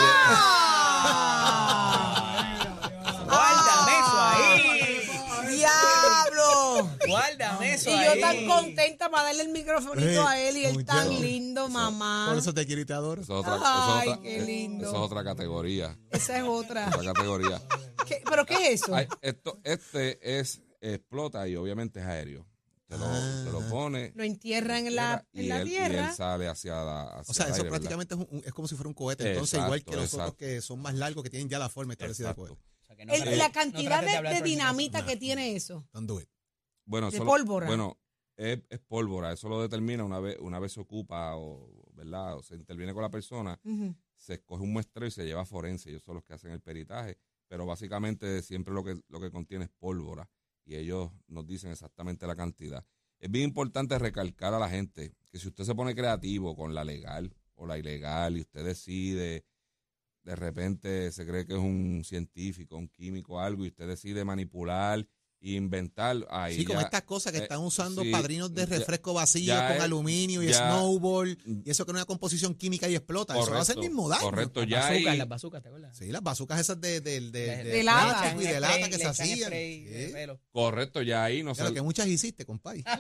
¡Guárdame 3.26 3.92
eso 4.00 4.22
ahí! 4.22 5.56
¡Diablo! 5.56 6.90
¡Guárdame 7.08 7.76
Y 7.76 7.86
yo 7.86 7.92
ahí! 8.12 8.20
tan 8.22 8.46
contenta 8.46 9.10
para 9.10 9.24
darle 9.26 9.44
el 9.44 9.50
microfonito 9.50 10.28
a 10.28 10.40
él 10.40 10.58
y 10.58 10.66
él 10.66 10.86
tan 10.86 11.10
lindo, 11.22 11.70
mamá. 11.70 12.26
Por 12.30 12.38
eso 12.38 12.54
te 12.54 12.66
quiero 12.66 12.82
y 12.82 12.86
te 12.86 12.94
adoro. 12.94 13.22
eso 13.22 13.40
es 13.40 13.48
otra, 13.48 13.60
Ay, 13.62 13.62
eso 13.62 14.00
es 14.00 14.08
otra- 14.18 14.22
qué 14.24 14.38
eh, 14.38 14.42
lindo. 14.46 14.88
eso 14.88 14.96
es 14.98 15.02
otra 15.02 15.24
categoría. 15.24 15.98
Esa 16.12 16.38
es 16.38 16.44
otra. 16.44 16.88
Otra 16.88 17.14
categoría. 17.14 17.62
¿Qué- 18.08 18.22
¿Pero 18.30 18.46
qué 18.46 18.74
es 18.74 18.82
eso? 18.84 18.96
Ay, 18.96 19.08
esto, 19.22 19.60
este 19.64 20.40
es, 20.40 20.62
explota 20.82 21.48
y 21.48 21.56
obviamente 21.56 22.00
es 22.00 22.06
aéreo. 22.06 22.46
Te 22.88 22.98
lo, 22.98 23.06
te 23.06 23.52
lo 23.52 23.70
pone. 23.70 24.12
Lo 24.16 24.24
entierran 24.24 24.88
en 24.88 24.96
la, 24.96 25.24
y 25.32 25.42
en 25.42 25.50
la 25.50 25.62
él, 25.62 25.68
y 25.68 25.72
tierra. 25.72 26.10
él 26.10 26.16
sale 26.16 26.48
hacia 26.48 26.74
la 26.84 27.04
hacia 27.20 27.32
O 27.32 27.34
sea, 27.36 27.46
el 27.46 27.52
eso 27.52 27.62
aire, 27.62 27.70
¿verdad? 27.70 27.70
prácticamente 27.70 28.16
es, 28.16 28.20
un- 28.20 28.44
es 28.48 28.52
como 28.54 28.68
si 28.68 28.76
fuera 28.76 28.88
un 28.88 28.96
cohete. 28.96 29.30
Entonces, 29.32 29.60
igual 29.60 29.84
que 29.84 29.92
Exacto, 29.92 30.02
los 30.02 30.14
otros 30.16 30.36
que 30.36 30.62
son 30.62 30.82
más 30.82 30.96
largos, 30.96 31.24
que 31.24 31.30
tienen 31.30 31.50
ya 31.50 31.60
la 31.60 31.70
forma 31.70 31.94
establecida 31.94 32.30
de 32.30 32.32
Exacto. 32.32 32.56
cohete. 32.56 32.66
O 32.82 32.86
sea, 32.88 32.96
que 32.96 33.06
no 33.06 33.14
El- 33.14 33.22
trates- 33.22 33.38
la 33.38 33.52
cantidad 33.52 34.02
de, 34.34 34.42
dinamita 34.42 35.06
que 35.06 35.18
tiene 35.18 35.56
eso. 35.56 35.88
Don't 35.94 36.08
do 36.10 36.20
it. 36.20 36.28
Bueno, 36.86 37.12
De 37.12 37.18
eso 37.18 37.24
lo- 37.26 37.30
pólvora. 37.30 37.68
bueno, 37.68 38.00
es, 38.36 38.60
es 38.70 38.80
pólvora. 38.80 39.34
Eso 39.34 39.50
lo 39.50 39.62
determina 39.62 40.04
una 40.04 40.20
vez, 40.20 40.38
una 40.40 40.58
vez 40.58 40.72
se 40.74 40.80
ocupa 40.80 41.36
o, 41.36 41.70
¿verdad? 41.94 42.38
O 42.38 42.42
se 42.42 42.56
interviene 42.56 42.92
con 42.96 43.04
la 43.04 43.12
persona, 43.12 43.60
se 44.16 44.34
escoge 44.34 44.64
un 44.64 44.74
muestreo 44.74 45.08
y 45.08 45.12
se 45.12 45.26
lleva 45.26 45.42
a 45.42 45.46
forense. 45.46 45.90
Ellos 45.92 46.02
son 46.02 46.16
los 46.16 46.24
que 46.24 46.34
hacen 46.34 46.50
el 46.52 46.60
peritaje. 46.62 47.20
Pero 47.48 47.68
básicamente 47.68 48.42
siempre 48.42 48.74
lo 48.74 48.84
que, 48.84 49.00
lo 49.10 49.20
que 49.20 49.30
contiene 49.30 49.66
es 49.66 49.72
pólvora. 49.78 50.28
Y 50.70 50.76
ellos 50.76 51.10
nos 51.28 51.48
dicen 51.48 51.72
exactamente 51.72 52.28
la 52.28 52.36
cantidad. 52.36 52.86
Es 53.18 53.32
bien 53.32 53.46
importante 53.46 53.98
recalcar 53.98 54.54
a 54.54 54.60
la 54.60 54.70
gente 54.70 55.16
que 55.32 55.40
si 55.40 55.48
usted 55.48 55.64
se 55.64 55.74
pone 55.74 55.96
creativo 55.96 56.56
con 56.56 56.76
la 56.76 56.84
legal 56.84 57.34
o 57.56 57.66
la 57.66 57.80
ilegal 57.80 58.38
y 58.38 58.42
usted 58.42 58.64
decide, 58.64 59.46
de 60.22 60.36
repente 60.36 61.12
se 61.12 61.26
cree 61.26 61.48
que 61.48 61.54
es 61.54 61.60
un 61.60 62.04
científico, 62.06 62.78
un 62.78 62.88
químico, 62.88 63.40
algo, 63.40 63.66
y 63.66 63.70
usted 63.70 63.88
decide 63.88 64.24
manipular 64.24 65.08
inventar 65.42 66.18
ahí. 66.30 66.58
Sí, 66.58 66.66
como 66.66 66.80
ya- 66.80 66.86
estas 66.86 67.04
cosas 67.04 67.32
que 67.32 67.40
eh, 67.40 67.44
están 67.44 67.60
usando 67.60 68.02
sí, 68.02 68.12
padrinos 68.12 68.54
de 68.54 68.66
ya- 68.68 68.78
refresco 68.78 69.14
vacío 69.14 69.46
ya 69.46 69.68
con 69.70 69.78
es- 69.78 69.84
aluminio 69.84 70.44
y 70.44 70.48
ya- 70.48 70.54
snowball, 70.70 71.38
y 71.46 71.70
eso 71.70 71.86
que 71.86 71.94
no 71.94 71.98
es 71.98 72.02
una 72.02 72.06
composición 72.08 72.56
química 72.56 72.90
y 72.90 72.96
explota. 72.96 73.34
eso 73.40 73.52
va 73.52 73.60
a 73.60 73.62
hacer 73.62 73.74
el 73.74 73.76
Correcto, 73.78 73.82
mismo 73.96 74.10
daño. 74.10 74.22
Correcto, 74.22 74.60
Las 74.62 74.70
ya 74.70 74.80
bazucas, 74.80 75.12
hay- 75.12 75.18
las 75.18 75.28
bazucas, 75.30 75.62
¿te 75.64 75.68
acuerdas? 75.70 75.98
Sí, 75.98 76.12
las 76.12 76.24
bazucas 76.24 76.60
esas 76.60 76.82
de, 76.82 77.00
de, 77.02 77.22
de, 77.22 77.30
de, 77.32 77.64
De 77.64 77.84
lata. 77.84 78.20
plástico 78.20 78.42
y 78.42 78.48
de 78.48 78.60
lata 78.60 78.90
que 78.90 78.98
se 78.98 79.06
hacían. 79.08 79.52
Sí. 79.52 79.88
correcto, 80.52 81.02
ya 81.02 81.24
ahí 81.24 81.44
no 81.44 81.54
Claro, 81.54 81.70
se- 81.70 81.76
que 81.76 81.82
muchas 81.82 82.08
hiciste, 82.08 82.46
compay. 82.46 82.84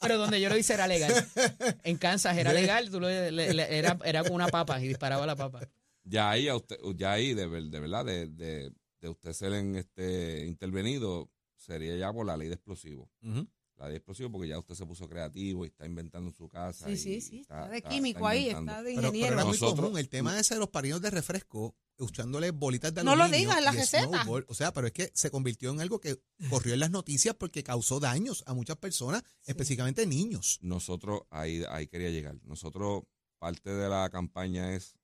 Pero 0.00 0.18
donde 0.18 0.40
yo 0.40 0.48
lo 0.48 0.56
hice 0.56 0.74
era 0.74 0.86
legal. 0.86 1.12
En 1.84 1.96
Kansas 1.96 2.36
era 2.36 2.52
legal, 2.52 2.90
tú 2.90 3.00
lo- 3.00 3.08
le- 3.08 3.32
le- 3.32 3.78
era, 3.78 3.98
era 4.04 4.22
con 4.22 4.32
una 4.32 4.48
papa 4.48 4.80
y 4.80 4.88
disparaba 4.88 5.26
la 5.26 5.36
papa. 5.36 5.60
ya 6.04 6.30
ahí, 6.30 6.48
ya 6.94 7.12
ahí 7.12 7.34
de 7.34 7.46
verdad, 7.46 8.04
de, 8.04 8.70
de, 9.06 9.08
de 9.08 9.10
usted 9.10 9.32
ser 9.32 9.52
en 9.54 9.76
este 9.76 10.46
intervenido, 10.46 11.30
sería 11.56 11.96
ya 11.96 12.12
por 12.12 12.26
la 12.26 12.36
ley 12.36 12.48
de 12.48 12.54
explosivos. 12.54 13.08
Ujú. 13.22 13.46
La 13.76 13.84
ley 13.86 13.92
de 13.92 13.96
explosivos 13.98 14.32
porque 14.32 14.48
ya 14.48 14.58
usted 14.58 14.74
se 14.74 14.86
puso 14.86 15.08
creativo 15.08 15.64
y 15.64 15.68
está 15.68 15.84
inventando 15.86 16.28
en 16.30 16.34
su 16.34 16.48
casa. 16.48 16.86
Sí, 16.86 16.92
y 16.92 16.96
sí, 16.96 17.20
sí. 17.20 17.40
Está, 17.40 17.68
de 17.68 17.76
está- 17.78 17.88
químico 17.90 18.18
está 18.20 18.28
ahí, 18.30 18.48
está 18.48 18.60
de 18.60 18.66
Pero, 18.66 18.82
pero 18.84 19.08
ingeniero. 19.08 19.34
era 19.34 19.44
muy 19.44 19.52
Nosotros- 19.52 19.80
común 19.84 19.98
el 19.98 20.08
tema 20.08 20.38
ese 20.40 20.54
de 20.54 20.60
los 20.60 20.70
padrinos 20.70 21.00
de 21.02 21.10
refresco, 21.10 21.74
echándole 21.98 22.50
bolitas 22.52 22.92
de 22.94 23.04
No 23.04 23.16
lo 23.16 23.24
aluminio 23.24 23.38
digas 23.48 23.58
en 23.58 23.64
la 23.64 23.72
receta. 23.72 24.06
snowball. 24.24 24.44
O 24.48 24.54
sea, 24.54 24.72
pero 24.72 24.86
es 24.86 24.92
que 24.92 25.10
se 25.14 25.30
convirtió 25.30 25.70
en 25.70 25.80
algo 25.80 26.00
que 26.00 26.18
corrió 26.50 26.74
en 26.74 26.80
las 26.80 26.90
noticias 26.90 27.34
porque 27.36 27.62
causó 27.62 28.00
daños 28.00 28.42
a 28.46 28.54
muchas 28.54 28.76
personas, 28.78 29.22
específicamente 29.44 30.06
niños. 30.06 30.58
Nosotros, 30.62 31.22
ahí, 31.30 31.62
ahí 31.68 31.86
quería 31.86 32.10
llegar. 32.10 32.38
Nosotros, 32.44 33.02
parte 33.38 33.70
de 33.70 33.88
la 33.88 34.08
campaña 34.10 34.74
es 34.74 34.94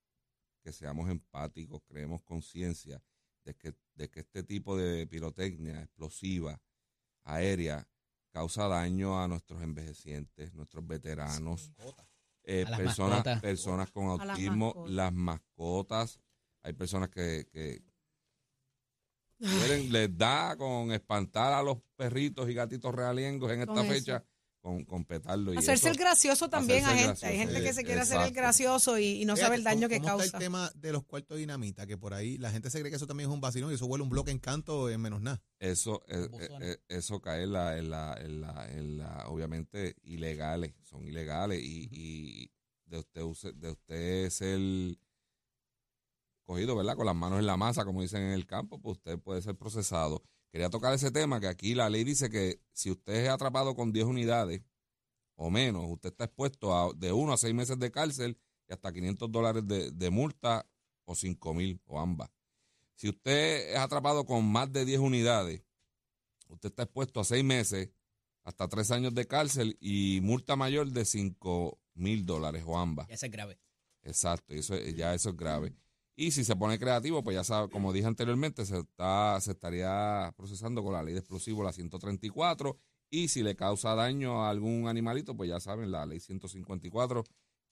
que 0.63 0.73
seamos 0.73 1.11
empáticos, 1.11 1.83
creemos 1.89 2.23
conciencia 2.23 3.03
de 3.45 3.55
que, 3.55 3.75
de 3.95 4.09
que 4.11 4.21
este 4.21 4.43
tipo 4.43 4.77
de 4.77 5.07
pirotecnia 5.07 5.81
explosiva, 5.83 6.61
aérea, 7.25 7.87
causa 8.31 8.67
daño 8.69 9.21
a 9.23 9.29
nuestros 9.29 9.63
envejecientes, 9.63 10.55
nuestros 10.55 10.87
veteranos, 10.87 11.73
eh, 12.45 12.65
personas, 12.77 13.11
mascotas. 13.19 13.41
personas 13.41 13.91
con 13.91 14.05
A 14.09 14.25
las 14.25 14.29
autismo, 14.31 14.67
mascotas. 14.67 14.93
las 14.93 15.13
mascotas. 15.13 16.21
Hay 16.63 16.73
personas 16.73 17.09
que, 17.11 17.47
que 17.53 17.83
quieren- 19.39 19.93
les 19.93 20.17
da 20.17 20.57
con 20.57 20.93
espantar 20.93 21.53
a 21.53 21.63
los 21.63 21.79
perritos 21.97 22.49
y 22.49 22.55
gatitos 22.55 22.95
realiengos 22.95 23.51
en 23.53 23.61
esta 23.61 23.73
eso. 23.83 24.25
Con, 24.63 24.85
con 24.85 25.05
petarlo. 25.05 25.53
Y 25.53 25.57
Hacerse 25.57 25.89
eso- 25.89 25.93
el 25.93 25.97
gracioso 25.99 26.49
también 26.49 26.85
a 26.85 26.91
gente. 26.91 27.01
Hay 27.01 27.07
gracioso, 27.09 27.35
gente 27.37 27.63
que 27.63 27.69
eh, 27.69 27.73
se 27.75 27.83
quiere 27.85 28.01
hacer 28.01 28.15
el 28.19 28.23
exacto. 28.23 28.41
gracioso 28.41 28.99
y, 28.99 29.21
y 29.21 29.25
no 29.25 29.37
sabe 29.37 29.57
el 29.57 29.63
Fíjate, 29.63 29.75
daño 29.77 29.89
¿cómo- 29.89 29.89
que 29.89 29.97
cómo 29.99 30.09
causa. 30.09 30.25
está 30.25 30.39
el 30.39 30.43
tema 30.45 30.71
de 30.77 30.93
los 30.93 31.03
cuartos 31.05 31.35
de 31.35 31.41
dinamita? 31.41 31.85
Que 31.87 31.99
por 31.99 32.15
ahí 32.15 32.39
la 32.39 32.51
gente 32.53 32.71
se 32.71 32.79
cree 32.79 32.89
que 32.91 32.97
eso 32.97 33.09
también 33.09 33.29
es 33.29 33.35
un 33.35 33.41
vacilón 33.41 33.73
y 33.73 33.75
eso 33.75 33.89
vuelve 33.89 34.05
un 34.05 34.11
bloque 34.11 34.31
en 34.31 34.39
canto 34.39 34.89
en 34.89 35.01
menos 35.01 35.21
nada. 35.21 35.43
Eso, 35.59 36.01
eh, 36.07 36.29
Buzones. 36.31 36.63
eh, 36.63 36.73
eh, 36.89 36.97
eso 36.97 37.21
cae 37.21 37.43
en 37.43 37.53
la, 37.53 37.77
en 37.77 37.91
la, 37.91 38.17
en 38.21 38.41
la, 38.41 38.71
en 38.71 38.99
la- 38.99 39.25
obviamente, 39.29 39.97
ilegales, 40.05 40.73
son 40.85 41.05
ilegales 41.05 41.61
y, 41.61 41.89
y 41.91 42.51
de 42.87 42.99
usted 43.01 43.23
use- 43.23 43.53
de 43.55 43.71
usted 43.73 44.31
ser 44.31 44.61
cogido, 46.45 46.77
¿verdad? 46.77 46.97
Con 46.97 47.07
las 47.07 47.15
manos 47.17 47.39
en 47.41 47.47
la 47.47 47.57
masa, 47.57 47.85
como 47.85 48.03
dicen 48.03 48.23
en 48.23 48.33
el 48.33 48.47
campo, 48.47 48.81
pues 48.81 48.99
usted 48.99 49.19
puede 49.19 49.43
ser 49.43 49.57
procesado. 49.57 50.23
Quería 50.53 50.69
tocar 50.69 50.93
ese 50.93 51.11
tema 51.11 51.41
que 51.41 51.49
aquí 51.49 51.75
la 51.75 51.89
ley 51.89 52.05
dice 52.05 52.29
que 52.29 52.61
si 52.75 52.91
usted 52.91 53.15
es 53.15 53.31
atrapado 53.31 53.75
con 53.75 53.91
10 53.91 54.05
unidades 54.05 54.63
o 55.35 55.49
menos, 55.49 55.87
usted 55.89 56.11
está 56.11 56.25
expuesto 56.25 56.77
a 56.77 56.93
de 56.93 57.11
1 57.11 57.33
a 57.33 57.39
6 57.39 57.55
meses 57.55 57.79
de 57.79 57.91
cárcel 57.91 58.39
y 58.69 58.75
hasta 58.75 58.93
500 58.93 59.33
dólares 59.33 59.67
de, 59.67 59.91
de 59.91 60.11
multa 60.11 60.69
o 61.07 61.15
5 61.15 61.55
mil 61.55 61.81
o 61.87 61.99
ambas. 61.99 62.31
Si 62.97 63.09
usted 63.09 63.71
es 63.71 63.79
atrapado 63.79 64.27
con 64.27 64.45
más 64.45 64.71
de 64.71 64.85
10 64.85 65.01
unidades, 65.01 65.63
usted 66.49 66.69
está 66.69 66.83
expuesto 66.83 67.21
a 67.21 67.25
6 67.25 67.43
meses, 67.43 67.89
hasta 68.45 68.69
3 68.69 68.91
años 68.91 69.15
de 69.15 69.27
cárcel 69.27 69.79
y 69.81 70.21
multa 70.21 70.55
mayor 70.55 70.93
de 70.93 71.07
5 71.07 71.79
mil 71.95 72.27
dólares 72.27 72.63
o 72.67 72.79
ambas. 72.79 73.09
Ya 73.09 73.15
ese 73.15 73.27
es 73.27 73.33
grave. 73.33 73.59
Exacto, 74.03 74.53
eso, 74.53 74.79
ya 74.79 75.15
eso 75.15 75.31
es 75.31 75.37
grave. 75.37 75.75
Y 76.15 76.33
si 76.33 76.45
se 76.45 76.57
pone 76.57 76.79
creativo, 76.79 77.23
pues 77.25 77.35
ya 77.35 77.45
sabe, 77.45 77.71
como 77.71 77.93
dije 77.93 78.07
anteriormente, 78.07 78.67
se, 78.67 78.79
está, 78.81 79.39
se 79.41 79.53
estaría 79.53 80.33
procesando 80.37 80.83
con 80.83 80.93
la 80.93 81.03
ley 81.03 81.15
de 81.15 81.21
explosivos, 81.21 81.65
la 81.65 81.73
134, 81.73 82.77
y 83.11 83.29
si 83.29 83.43
le 83.43 83.57
causa 83.57 83.95
daño 83.95 84.45
a 84.45 84.51
algún 84.51 84.89
animalito, 84.89 85.37
pues 85.37 85.49
ya 85.49 85.59
saben, 85.61 85.91
la 85.91 86.05
ley 86.05 86.21
154, 86.21 87.25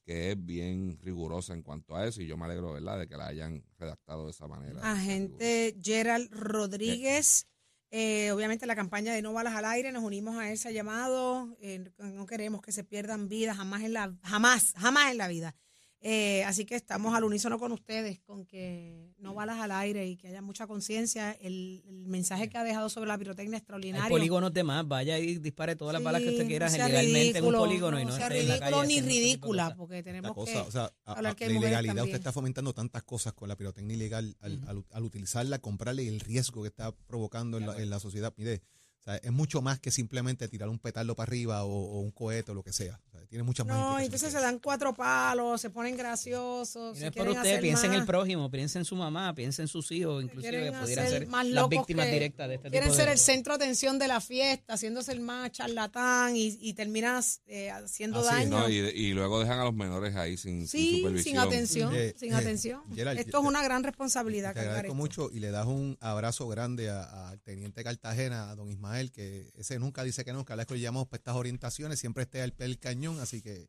que 0.06 0.30
es 0.32 0.44
bien 0.44 0.98
rigurosa 1.02 1.52
en 1.52 1.62
cuanto 1.62 1.94
a 1.94 2.06
eso, 2.06 2.22
y 2.22 2.26
yo 2.26 2.36
me 2.38 2.46
alegro, 2.46 2.72
¿verdad?, 2.72 2.98
de 2.98 3.08
que 3.08 3.16
la 3.16 3.26
hayan 3.26 3.62
redactado 3.78 4.24
de 4.24 4.30
esa 4.30 4.48
manera. 4.48 4.90
Agente 4.90 5.76
Gerald 5.82 6.30
Rodríguez. 6.32 7.46
eh, 7.90 8.30
obviamente 8.32 8.66
la 8.66 8.76
campaña 8.76 9.12
de 9.12 9.20
No 9.20 9.32
Balas 9.32 9.54
al 9.54 9.64
Aire, 9.66 9.92
nos 9.92 10.04
unimos 10.04 10.36
a 10.36 10.50
ese 10.50 10.72
llamado. 10.72 11.56
eh, 11.60 11.90
no 11.98 12.24
queremos 12.24 12.62
que 12.62 12.72
se 12.72 12.84
pierdan 12.84 13.28
vidas 13.28 13.56
jamás 13.58 13.82
en 13.82 13.92
la, 13.92 14.16
jamás, 14.22 14.72
jamás 14.76 15.10
en 15.10 15.18
la 15.18 15.28
vida. 15.28 15.56
Eh, 16.02 16.42
así 16.44 16.64
que 16.64 16.76
estamos 16.76 17.14
al 17.14 17.24
unísono 17.24 17.58
con 17.58 17.72
ustedes, 17.72 18.20
con 18.20 18.46
que 18.46 19.12
no 19.18 19.34
balas 19.34 19.58
al 19.60 19.70
aire 19.70 20.06
y 20.06 20.16
que 20.16 20.28
haya 20.28 20.40
mucha 20.40 20.66
conciencia. 20.66 21.32
El, 21.32 21.82
el 21.86 22.06
mensaje 22.06 22.48
que 22.48 22.56
ha 22.56 22.64
dejado 22.64 22.88
sobre 22.88 23.08
la 23.08 23.18
pirotecnia 23.18 23.56
Hay 23.56 23.58
extraordinario. 23.58 24.08
polígonos 24.08 24.52
de 24.54 24.64
más. 24.64 24.88
Vaya 24.88 25.18
y 25.18 25.36
dispare 25.36 25.76
todas 25.76 25.92
las 25.92 26.00
Sí, 26.00 26.04
balas 26.06 26.22
que 26.22 26.30
usted 26.30 26.46
quiera 26.46 26.66
no 26.70 26.74
sea 26.74 26.88
legalmente 26.88 27.38
en 27.38 27.44
un 27.44 27.50
ridículo, 27.52 27.58
polígono 27.58 28.00
y 28.00 28.04
no 28.06 28.12
sea 28.16 28.28
esté 28.28 28.40
en 28.40 28.48
la 28.48 28.54
ridículo 28.54 28.80
calle 28.80 28.88
ni 28.94 29.00
ridícula, 29.02 29.74
porque 29.76 30.02
tenemos 30.02 30.32
cosa, 30.32 30.52
que 30.52 30.58
o 30.60 30.70
sea, 30.70 30.84
a- 31.04 31.12
hablar 31.12 31.32
a- 31.32 31.36
que 31.36 31.44
hay 31.44 31.52
la 31.52 31.58
ilegalidad, 31.58 31.94
también. 31.96 32.04
usted 32.06 32.18
está 32.18 32.32
fomentando 32.32 32.72
tantas 32.72 33.02
cosas 33.02 33.34
con 33.34 33.48
la 33.50 33.56
pirotecnia 33.56 33.94
ilegal 33.94 34.36
al, 34.40 34.58
al- 34.68 34.84
al 34.90 35.02
utilizarla, 35.04 35.58
comprarla 35.58 36.00
y 36.00 36.08
el 36.08 36.20
riesgo 36.20 36.62
que 36.62 36.68
está 36.68 36.92
provocando 36.92 37.58
en 37.58 37.66
la, 37.66 37.76
en 37.76 37.90
la 37.90 38.00
sociedad. 38.00 38.32
Mire, 38.38 38.62
o 39.00 39.02
sea, 39.02 39.16
es 39.16 39.32
mucho 39.32 39.60
más 39.60 39.78
que 39.80 39.90
simplemente 39.90 40.48
tirar 40.48 40.68
un 40.70 40.78
petardo 40.78 41.14
para 41.14 41.28
arriba 41.28 41.64
o, 41.64 41.68
o 41.70 42.00
un 42.00 42.10
cohete 42.10 42.52
o 42.52 42.54
lo 42.54 42.62
que 42.62 42.72
sea. 42.72 43.00
Tiene 43.30 43.44
muchas 43.44 43.64
más 43.64 43.76
No, 43.76 43.98
entonces 44.00 44.32
se 44.32 44.40
dan 44.40 44.58
cuatro 44.58 44.92
palos, 44.92 45.60
se 45.60 45.70
ponen 45.70 45.96
graciosos. 45.96 46.96
Y 46.98 47.00
no 47.00 47.06
es 47.06 47.12
por 47.12 47.12
quieren 47.12 47.28
usted, 47.36 47.40
hacer 47.50 47.60
piensa 47.60 47.86
en 47.86 47.94
el 47.94 48.04
prójimo, 48.04 48.50
piensa 48.50 48.78
en 48.80 48.84
su 48.84 48.96
mamá, 48.96 49.32
piensa 49.36 49.62
en 49.62 49.68
sus 49.68 49.90
hijos, 49.92 50.22
inclusive 50.24 50.50
quieren 50.50 50.72
que 50.74 50.78
pudieran 50.80 51.08
ser 51.08 51.26
más 51.28 51.46
las 51.46 51.68
víctimas 51.68 52.06
que- 52.06 52.12
directas 52.12 52.48
de 52.48 52.54
este 52.56 52.70
Quieren 52.70 52.88
tipo 52.88 52.96
ser 52.96 53.06
de 53.06 53.12
el 53.12 53.18
centro 53.18 53.56
de 53.56 53.64
atención 53.64 53.98
de 54.00 54.08
la 54.08 54.20
fiesta, 54.20 54.74
haciéndose 54.74 55.12
el 55.12 55.20
más 55.20 55.52
charlatán 55.52 56.34
y, 56.36 56.58
y 56.60 56.74
terminas 56.74 57.40
eh, 57.46 57.70
haciendo 57.70 58.18
Así 58.18 58.28
daño. 58.28 58.50
No, 58.62 58.68
y, 58.68 58.74
y 58.78 59.12
luego 59.12 59.38
dejan 59.38 59.60
a 59.60 59.64
los 59.64 59.74
menores 59.74 60.16
ahí 60.16 60.36
sin, 60.36 60.66
sin 60.66 60.80
sí, 60.80 60.96
supervisión. 60.98 61.24
sin 61.24 61.38
atención, 61.38 61.94
Eh, 61.94 62.14
sin 62.18 62.32
eh, 62.32 62.36
atención. 62.36 62.82
Gerald, 62.92 63.18
Esto 63.20 63.30
yo 63.32 63.38
es 63.42 63.44
una 63.46 63.62
gran 63.62 63.84
responsabilidad. 63.84 64.54
Te 64.54 64.60
agradezco 64.60 64.86
esto. 64.88 64.94
mucho 64.96 65.30
y 65.32 65.38
le 65.38 65.52
das 65.52 65.66
un 65.66 65.96
abrazo 66.00 66.48
grande 66.48 66.90
a- 66.90 67.28
al 67.30 67.40
teniente 67.42 67.84
Cartagena, 67.84 68.50
a 68.50 68.56
don 68.56 68.72
Ismael, 68.72 69.12
que 69.12 69.52
ese 69.56 69.78
nunca 69.78 70.02
dice 70.02 70.24
que 70.24 70.32
no, 70.32 70.44
cada 70.44 70.56
vez 70.58 70.66
que 70.66 70.74
lo 70.74 70.80
llamamos 70.80 71.06
para 71.06 71.18
estas 71.20 71.36
orientaciones 71.36 72.00
siempre 72.00 72.24
esté 72.24 72.42
al 72.42 72.52
pie 72.52 72.66
del 72.66 72.78
cañón, 72.80 73.19
así 73.20 73.40
que 73.42 73.68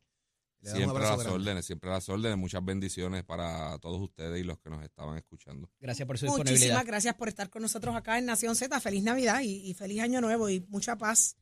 le 0.60 0.70
damos 0.70 0.74
un 0.74 0.76
Siempre 0.76 0.96
abrazo 0.96 1.10
las 1.16 1.24
grande. 1.26 1.40
órdenes, 1.42 1.66
siempre 1.66 1.90
a 1.90 1.92
las 1.94 2.08
órdenes. 2.08 2.38
Muchas 2.38 2.64
bendiciones 2.64 3.24
para 3.24 3.78
todos 3.78 4.00
ustedes 4.00 4.40
y 4.40 4.44
los 4.44 4.58
que 4.60 4.70
nos 4.70 4.82
estaban 4.84 5.16
escuchando. 5.18 5.68
Gracias 5.80 6.06
por 6.06 6.18
su 6.18 6.26
Muchísimas 6.26 6.50
disponibilidad. 6.50 6.86
gracias 6.86 7.14
por 7.16 7.28
estar 7.28 7.50
con 7.50 7.62
nosotros 7.62 7.94
acá 7.96 8.18
en 8.18 8.26
Nación 8.26 8.54
Z. 8.56 8.78
Feliz 8.80 9.02
Navidad 9.02 9.40
y, 9.40 9.68
y 9.70 9.74
feliz 9.74 10.00
Año 10.00 10.20
Nuevo 10.20 10.48
y 10.48 10.60
mucha 10.68 10.96
paz 10.96 11.36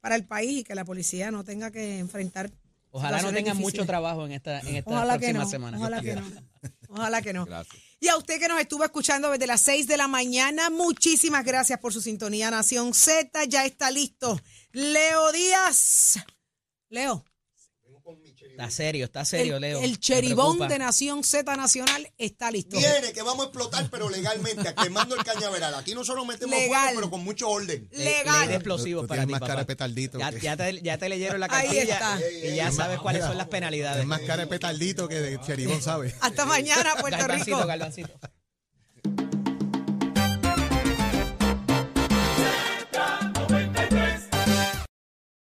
para 0.00 0.16
el 0.16 0.26
país 0.26 0.58
y 0.60 0.64
que 0.64 0.74
la 0.74 0.84
policía 0.84 1.30
no 1.30 1.44
tenga 1.44 1.70
que 1.70 1.98
enfrentar. 1.98 2.50
Ojalá 2.90 3.22
no 3.22 3.32
tengan 3.32 3.56
mucho 3.56 3.84
trabajo 3.86 4.24
en 4.24 4.32
esta 4.32 4.60
en 4.60 4.76
estas 4.76 4.92
Ojalá 4.92 5.18
no. 5.32 5.48
semanas. 5.48 5.80
Ojalá 5.80 6.00
que 6.00 6.14
no. 6.14 6.22
Ojalá 6.88 7.22
que 7.22 7.32
no. 7.32 7.44
Gracias. 7.44 7.82
Y 7.98 8.08
a 8.08 8.16
usted 8.16 8.38
que 8.38 8.46
nos 8.48 8.60
estuvo 8.60 8.84
escuchando 8.84 9.30
desde 9.30 9.46
las 9.48 9.60
6 9.62 9.86
de 9.88 9.96
la 9.96 10.06
mañana, 10.06 10.70
muchísimas 10.70 11.44
gracias 11.44 11.78
por 11.80 11.92
su 11.92 12.00
sintonía. 12.00 12.50
Nación 12.50 12.92
Z 12.94 13.44
ya 13.46 13.64
está 13.64 13.90
listo. 13.90 14.38
Leo 14.72 15.32
Díaz. 15.32 16.18
Leo. 16.88 17.24
Está 18.50 18.70
serio, 18.70 19.04
está 19.06 19.24
serio, 19.24 19.56
el, 19.56 19.62
Leo. 19.62 19.80
el 19.82 19.98
cheribón 19.98 20.58
de 20.68 20.78
Nación 20.78 21.24
Z 21.24 21.56
Nacional 21.56 22.12
está 22.18 22.50
listo. 22.52 22.76
Viene, 22.78 23.12
que 23.12 23.22
vamos 23.22 23.46
a 23.46 23.48
explotar, 23.48 23.88
pero 23.90 24.08
legalmente, 24.08 24.72
quemando 24.80 25.16
el 25.16 25.24
cañaveral. 25.24 25.74
Aquí 25.74 25.94
nosotros 25.94 26.24
metemos 26.26 26.54
Legal. 26.56 26.82
fuego, 26.84 26.96
pero 27.00 27.10
con 27.10 27.24
mucho 27.24 27.48
orden. 27.48 27.88
Legal. 27.92 28.46
De 28.48 28.54
explosivos 28.54 29.02
Tú 29.02 29.08
para 29.08 29.24
ti, 29.26 29.32
más 29.32 29.40
papá. 29.40 29.52
cara 29.54 29.66
petardito 29.66 30.18
Ya, 30.18 30.30
que- 30.30 30.40
ya 30.40 30.56
te, 30.56 30.80
ya 30.82 30.98
te 30.98 31.08
leyeron 31.08 31.40
la 31.40 31.46
Ahí 31.50 31.66
cartilla 31.66 31.94
está. 31.94 32.18
y 32.48 32.54
ya 32.54 32.70
sabes 32.70 32.98
cuáles 33.00 33.24
son 33.24 33.36
las 33.36 33.48
penalidades. 33.48 34.00
Es 34.02 34.06
más 34.06 34.20
cara 34.20 34.42
de 34.42 34.46
petardito 34.46 35.08
que 35.08 35.20
de 35.20 35.40
cheribón, 35.40 35.82
¿sabes? 35.82 36.14
Hasta 36.20 36.44
mañana, 36.44 36.94
Puerto 37.00 37.18
Galvancito, 37.18 37.56
Rico. 37.56 37.66
galvancito. 37.68 38.10